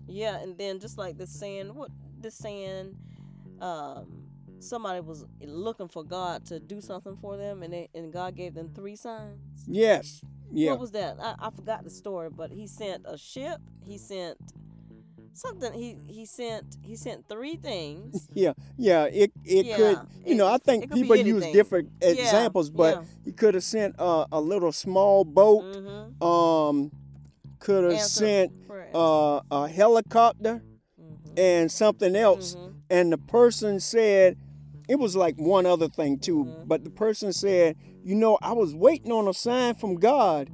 yeah, 0.09 0.39
and 0.43 0.57
then 0.59 0.81
just 0.81 0.99
like 0.99 1.17
this 1.19 1.31
saying, 1.31 1.75
what 1.75 1.91
this 2.21 2.35
saying, 2.35 2.97
um, 3.61 4.25
somebody 4.59 5.01
was 5.01 5.25
looking 5.43 5.89
for 5.89 6.03
God 6.03 6.45
to 6.47 6.59
do 6.61 6.81
something 6.81 7.17
for 7.17 7.37
them, 7.37 7.63
and 7.63 7.73
they, 7.73 7.89
and 7.95 8.13
God 8.13 8.35
gave 8.35 8.55
them 8.55 8.71
three 8.75 8.97
signs. 8.97 9.39
Yes. 9.67 10.21
Yeah. 10.53 10.73
What 10.73 10.81
was 10.81 10.91
that? 10.93 11.17
I, 11.21 11.35
I 11.39 11.51
forgot 11.51 11.85
the 11.85 11.91
story, 11.91 12.29
but 12.31 12.51
He 12.51 12.67
sent 12.67 13.05
a 13.07 13.17
ship. 13.17 13.61
He 13.87 13.97
sent 13.99 14.37
something. 15.33 15.73
He 15.73 15.97
he 16.07 16.27
sent 16.27 16.77
he 16.83 16.97
sent 16.97 17.29
three 17.29 17.57
things. 17.57 18.29
Yeah, 18.35 18.53
yeah, 18.77 19.05
it 19.05 19.33
it 19.45 19.67
Yeah, 19.67 19.77
could, 19.77 19.99
you 20.27 20.33
it- 20.33 20.37
know, 20.37 20.47
I 20.47 20.59
think 20.59 20.85
it 20.85 20.91
could 20.91 20.95
be 20.97 21.03
people 21.03 21.17
use 21.17 21.45
different 21.53 21.91
Yeah, 22.01 22.11
examples, 22.11 22.71
but 22.71 22.97
yeah. 22.97 23.03
he 23.25 23.33
could 23.33 23.55
have 23.55 23.65
sent 23.65 23.95
uh, 23.99 24.27
a 24.33 24.41
little 24.41 24.73
small 24.73 25.25
boat, 25.25 25.65
Mm-hmm. 25.65 26.23
um, 26.27 26.91
could 27.59 27.85
have 27.85 28.01
sent 28.01 28.53
uh, 28.95 29.41
a 29.51 29.69
helicopter 29.69 30.63
mm-hmm. 31.01 31.35
and 31.37 31.71
something 31.71 32.17
else, 32.17 32.57
and 32.89 33.13
the 33.13 33.19
person 33.19 33.81
said 33.81 34.37
it 34.89 34.99
was 34.99 35.15
like 35.15 35.37
one 35.37 35.67
other 35.67 35.89
thing 35.89 36.19
too, 36.19 36.45
Mhm. 36.45 36.67
but 36.69 36.83
the 36.85 36.91
person 36.91 37.33
said, 37.33 37.77
you 38.03 38.15
know, 38.15 38.39
I 38.43 38.53
was 38.53 38.75
waiting 38.75 39.13
on 39.13 39.29
a 39.29 39.35
sign 39.35 39.75
from 39.75 39.97
God, 39.97 40.51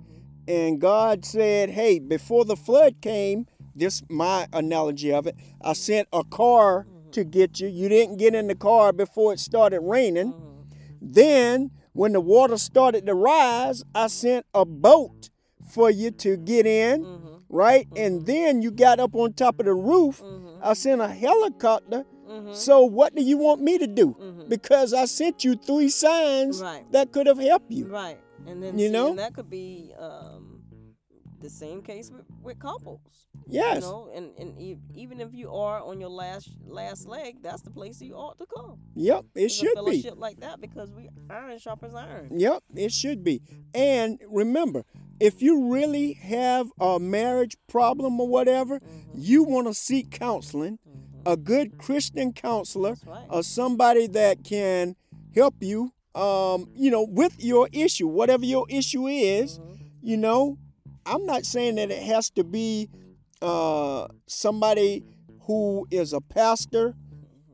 and 0.49 0.81
God 0.81 1.25
said, 1.25 1.71
hey, 1.71 1.99
before 1.99 2.45
the 2.45 2.57
flood 2.57 3.01
came, 3.01 3.47
this 3.77 4.03
my 4.09 4.47
analogy 4.53 5.13
of 5.13 5.27
it, 5.27 5.37
I 5.63 5.73
sent 5.75 6.09
a 6.13 6.25
car 6.25 6.87
to 7.13 7.25
get 7.25 7.61
you. 7.61 7.69
You 7.69 7.89
didn't 7.89 8.17
get 8.17 8.35
in 8.35 8.47
the 8.49 8.55
car 8.55 8.93
before 8.93 9.33
it 9.33 9.39
started 9.41 9.81
raining. 9.81 10.33
Mm-hmm. 10.33 10.63
Then, 11.01 11.71
when 11.93 12.13
the 12.13 12.21
water 12.21 12.59
started 12.59 13.07
to 13.07 13.15
rise, 13.15 13.85
I 13.95 14.09
sent 14.09 14.47
a 14.55 14.65
boat 14.65 15.31
for 15.71 15.91
you 15.91 16.11
to 16.13 16.37
get 16.37 16.67
in, 16.67 17.05
Mm-hmm. 17.05 17.35
right? 17.49 17.87
And 17.97 18.27
then 18.27 18.63
you 18.63 18.71
got 18.71 18.99
up 19.01 19.15
on 19.15 19.33
top 19.35 19.61
of 19.61 19.67
the 19.67 19.75
roof. 19.75 20.21
Mm-hmm. 20.21 20.59
I 20.63 20.73
sent 20.75 21.01
a 21.01 21.09
helicopter. 21.09 22.05
Mm-hmm. 22.29 22.53
So, 22.55 22.83
what 22.85 23.15
do 23.15 23.23
you 23.23 23.39
want 23.39 23.61
me 23.63 23.79
to 23.79 23.87
do? 23.87 24.45
Because 24.49 24.93
I 24.93 25.05
sent 25.07 25.45
you 25.45 25.55
three 25.55 25.89
signs 25.89 26.61
Right. 26.61 26.85
that 26.93 27.13
could 27.13 27.27
have 27.29 27.39
helped 27.39 27.71
you. 27.71 27.87
Right. 27.87 28.19
And 28.47 28.63
then 28.63 28.79
You 28.79 28.89
see, 28.89 28.93
know? 28.93 29.11
and 29.11 29.19
that 29.19 29.33
could 29.35 29.49
be 29.49 29.93
um, 29.99 30.56
the 31.47 31.51
same 31.67 31.81
case 31.83 32.11
with, 32.11 32.25
with 32.43 32.59
couples. 32.59 33.01
Yes. 33.49 33.77
You 33.77 33.81
know, 33.83 34.11
and, 34.15 34.31
and 34.39 34.61
e- 34.61 34.79
even 34.95 35.21
if 35.21 35.33
you 35.33 35.53
are 35.55 35.81
on 35.81 36.01
your 36.01 36.09
last 36.11 36.49
last 36.67 37.07
leg, 37.07 37.37
that's 37.43 37.63
the 37.63 37.71
place 37.71 38.01
you 38.03 38.15
ought 38.15 38.39
to 38.39 38.47
come. 38.57 38.79
Yep, 38.95 39.21
it 39.21 39.29
There's 39.35 39.55
should 39.55 39.75
be. 39.87 40.11
like 40.17 40.41
that 40.41 40.61
because 40.61 40.91
we 40.93 41.09
iron 41.31 41.59
sharpens 41.59 41.95
iron. 41.95 42.31
Yep, 42.37 42.63
it 42.75 42.93
should 42.93 43.23
be. 43.23 43.41
And 43.75 44.19
remember, 44.29 44.85
if 45.21 45.41
you 45.43 45.73
really 45.73 46.15
have 46.15 46.67
a 46.81 46.99
marriage 46.99 47.57
problem 47.69 48.21
or 48.21 48.27
whatever, 48.29 48.81
Mhm. 48.81 49.11
you 49.15 49.45
want 49.45 49.67
to 49.69 49.75
seek 49.75 50.11
counseling, 50.11 50.79
Mhm. 50.89 51.33
a 51.33 51.37
good 51.37 51.79
Christian 51.79 52.33
counselor, 52.33 52.97
right. 53.07 53.27
or 53.31 53.43
somebody 53.45 54.07
that 54.09 54.43
can 54.43 54.97
help 55.35 55.55
you, 55.63 55.93
um, 56.17 56.69
you 56.75 56.91
know, 56.91 57.05
with 57.05 57.35
your 57.39 57.69
issue, 57.73 58.09
whatever 58.09 58.45
your 58.45 58.67
issue 58.69 59.07
is. 59.07 59.59
Mhm. 59.59 59.63
You 60.03 60.17
know, 60.17 60.59
I'm 61.07 61.25
not 61.25 61.47
saying 61.47 61.77
that 61.77 61.91
it 61.91 62.03
has 62.03 62.31
to 62.31 62.45
be 62.45 62.89
uh, 63.41 64.09
somebody 64.27 65.05
who 65.43 65.87
is 65.91 66.13
a 66.13 66.21
pastor 66.21 66.95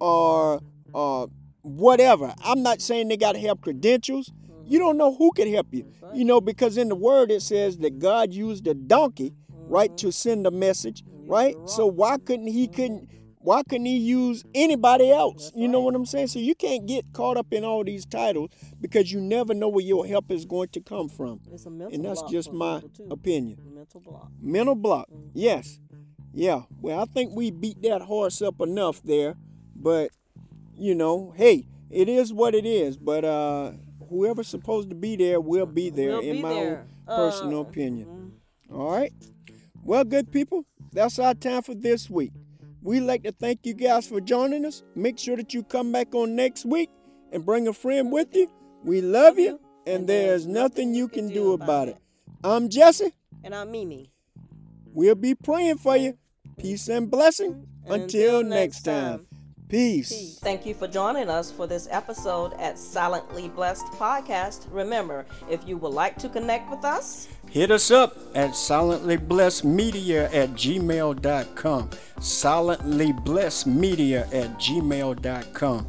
or 0.00 0.60
uh, 0.94 1.26
whatever. 1.60 2.34
I'm 2.42 2.62
not 2.62 2.80
saying 2.80 3.08
they 3.08 3.16
got 3.16 3.32
to 3.32 3.40
have 3.40 3.60
credentials. 3.60 4.32
You 4.64 4.78
don't 4.78 4.96
know 4.96 5.14
who 5.14 5.32
can 5.32 5.52
help 5.52 5.68
you. 5.72 5.86
You 6.14 6.24
know, 6.24 6.40
because 6.40 6.78
in 6.78 6.88
the 6.88 6.94
word 6.94 7.30
it 7.30 7.42
says 7.42 7.78
that 7.78 7.98
God 7.98 8.32
used 8.32 8.66
a 8.66 8.74
donkey, 8.74 9.34
right, 9.50 9.94
to 9.98 10.10
send 10.10 10.46
a 10.46 10.50
message, 10.50 11.04
right? 11.26 11.54
So 11.66 11.86
why 11.86 12.16
couldn't 12.18 12.46
he 12.46 12.68
couldn't 12.68 13.08
why 13.42 13.62
couldn't 13.64 13.86
he 13.86 13.96
use 13.98 14.44
anybody 14.54 15.10
else? 15.10 15.44
That's 15.50 15.56
you 15.56 15.68
know 15.68 15.78
right. 15.78 15.84
what 15.86 15.94
I'm 15.96 16.06
saying? 16.06 16.28
So 16.28 16.38
you 16.38 16.54
can't 16.54 16.86
get 16.86 17.12
caught 17.12 17.36
up 17.36 17.52
in 17.52 17.64
all 17.64 17.84
these 17.84 18.04
titles 18.06 18.50
because 18.80 19.12
you 19.12 19.20
never 19.20 19.52
know 19.54 19.68
where 19.68 19.84
your 19.84 20.06
help 20.06 20.30
is 20.30 20.44
going 20.44 20.68
to 20.70 20.80
come 20.80 21.08
from. 21.08 21.40
It's 21.52 21.66
a 21.66 21.70
mental 21.70 21.94
And 21.94 22.04
that's 22.04 22.22
just 22.30 22.52
my 22.52 22.82
opinion. 23.10 23.58
mental 23.74 24.00
block. 24.00 24.30
Mental 24.40 24.74
block. 24.74 25.08
Mhm. 25.10 25.30
Yes. 25.34 25.80
Yeah. 26.32 26.62
Well, 26.80 27.00
I 27.00 27.04
think 27.06 27.32
we 27.34 27.50
beat 27.50 27.82
that 27.82 28.02
horse 28.02 28.40
up 28.42 28.60
enough 28.60 29.02
there. 29.02 29.36
But, 29.74 30.10
you 30.76 30.94
know, 30.94 31.32
hey, 31.36 31.66
it 31.90 32.08
is 32.08 32.32
what 32.32 32.54
it 32.54 32.64
is. 32.64 32.96
But 32.96 33.24
uh 33.24 33.72
whoever's 34.08 34.48
supposed 34.48 34.88
to 34.90 34.94
be 34.94 35.16
there 35.16 35.40
will 35.40 35.66
be 35.66 35.88
there 35.90 36.10
We'll 36.10 36.20
in 36.20 36.36
be 36.36 36.42
my 36.42 36.52
there. 36.54 36.86
own 37.08 37.16
personal 37.16 37.58
Uh, 37.60 37.62
opinion. 37.62 38.06
mhm. 38.70 38.74
All 38.78 38.90
right. 38.90 39.12
Well, 39.82 40.04
good 40.04 40.30
people, 40.30 40.64
that's 40.92 41.18
our 41.18 41.34
time 41.34 41.62
for 41.62 41.74
this 41.74 42.08
week. 42.08 42.32
We'd 42.82 43.00
like 43.02 43.22
to 43.22 43.32
thank 43.32 43.64
you 43.64 43.74
guys 43.74 44.08
for 44.08 44.20
joining 44.20 44.64
us. 44.64 44.82
Make 44.96 45.16
sure 45.16 45.36
that 45.36 45.54
you 45.54 45.62
come 45.62 45.92
back 45.92 46.14
on 46.16 46.34
next 46.34 46.64
week 46.64 46.90
and 47.30 47.46
bring 47.46 47.68
a 47.68 47.72
friend 47.72 48.10
with 48.10 48.34
you. 48.34 48.50
We 48.82 49.00
love 49.00 49.38
you, 49.38 49.60
and 49.86 50.08
there's 50.08 50.48
nothing 50.48 50.92
you 50.92 51.06
can 51.06 51.28
do 51.28 51.52
about 51.52 51.88
it. 51.88 51.98
I'm 52.42 52.68
Jesse. 52.68 53.12
And 53.44 53.54
I'm 53.54 53.70
Mimi. 53.70 54.10
We'll 54.92 55.14
be 55.14 55.36
praying 55.36 55.78
for 55.78 55.96
you. 55.96 56.18
Peace 56.58 56.88
and 56.88 57.08
blessing. 57.08 57.68
Until 57.86 58.42
next 58.42 58.82
time. 58.82 59.26
Peace. 59.72 60.38
Thank 60.38 60.66
you 60.66 60.74
for 60.74 60.86
joining 60.86 61.30
us 61.30 61.50
for 61.50 61.66
this 61.66 61.88
episode 61.90 62.52
at 62.60 62.78
Silently 62.78 63.48
Blessed 63.48 63.86
Podcast. 63.92 64.66
Remember, 64.70 65.24
if 65.48 65.66
you 65.66 65.78
would 65.78 65.94
like 65.94 66.18
to 66.18 66.28
connect 66.28 66.70
with 66.70 66.84
us, 66.84 67.26
Hit 67.50 67.70
us 67.70 67.90
up 67.90 68.18
at 68.34 68.50
silentlyblessedmedia 68.50 70.24
at 70.34 70.50
gmail.com. 70.50 71.88
Silentlyblessedmedia 71.88 74.20
at 74.34 74.58
gmail.com. 74.58 75.86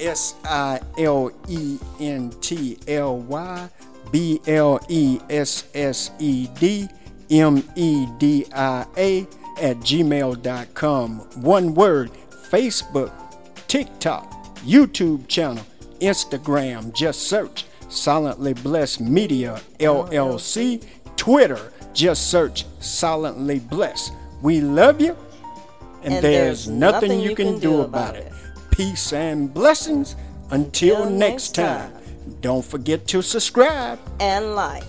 S 0.00 0.34
I 0.44 0.80
L 0.98 1.30
E 1.48 1.78
N 2.00 2.30
T 2.40 2.78
L 2.88 3.18
Y 3.18 3.68
B 4.10 4.40
L 4.46 4.80
E 4.88 5.18
S 5.28 5.64
S 5.74 6.10
E 6.18 6.46
D 6.58 6.88
M 7.30 7.62
E 7.76 8.06
D 8.18 8.46
I 8.54 8.86
A 8.96 9.20
at 9.60 9.76
gmail.com. 9.80 11.18
One 11.42 11.74
word 11.74 12.10
Facebook, 12.50 13.12
TikTok, 13.68 14.56
YouTube 14.58 15.28
channel, 15.28 15.64
Instagram. 16.00 16.92
Just 16.94 17.22
search 17.28 17.64
Silently 17.88 18.54
Blessed 18.54 19.00
Media 19.00 19.60
LLC. 19.78 20.84
Twitter, 21.16 21.72
just 21.92 22.30
search 22.30 22.64
Silently 22.80 23.58
Blessed. 23.58 24.12
We 24.42 24.60
love 24.60 25.00
you, 25.00 25.16
and, 26.02 26.14
And 26.14 26.24
there's, 26.24 26.66
there's 26.66 26.68
nothing, 26.68 27.20
you 27.20 27.34
can, 27.34 27.58
do 27.58 27.80
about 27.80 28.16
it. 28.16 28.32
Peace 28.70 29.12
and 29.12 29.52
blessings. 29.52 30.14
Until, 30.50 31.02
Until 31.02 31.10
next 31.10 31.32
next 31.32 31.54
time. 31.56 31.92
Don't 32.40 32.64
forget 32.64 33.06
to 33.08 33.22
subscribe. 33.22 33.98
and 34.20 34.54
like. 34.54 34.84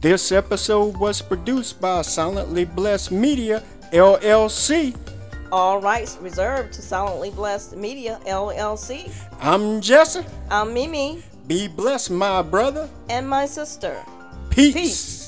This 0.00 0.32
episode 0.32 0.96
was 0.96 1.20
produced 1.20 1.80
by 1.80 2.02
Silently 2.02 2.64
Blessed 2.64 3.12
Media 3.12 3.62
LLC. 3.92 4.96
All 5.52 5.82
rights 5.82 6.16
reserved 6.22 6.72
to 6.72 6.80
Silently 6.82 7.28
Blessed 7.28 7.76
Media 7.76 8.18
LLC. 8.26 9.12
I'm 9.38 9.82
Jesse. 9.82 10.24
I'm 10.50 10.72
Mimi 10.72 11.22
Be 11.46 11.68
blessed, 11.68 12.10
my 12.10 12.40
brother. 12.40 12.88
and 13.10 13.28
my 13.28 13.44
sister. 13.44 14.02
Peace. 14.48 14.72
Peace. 14.74 15.21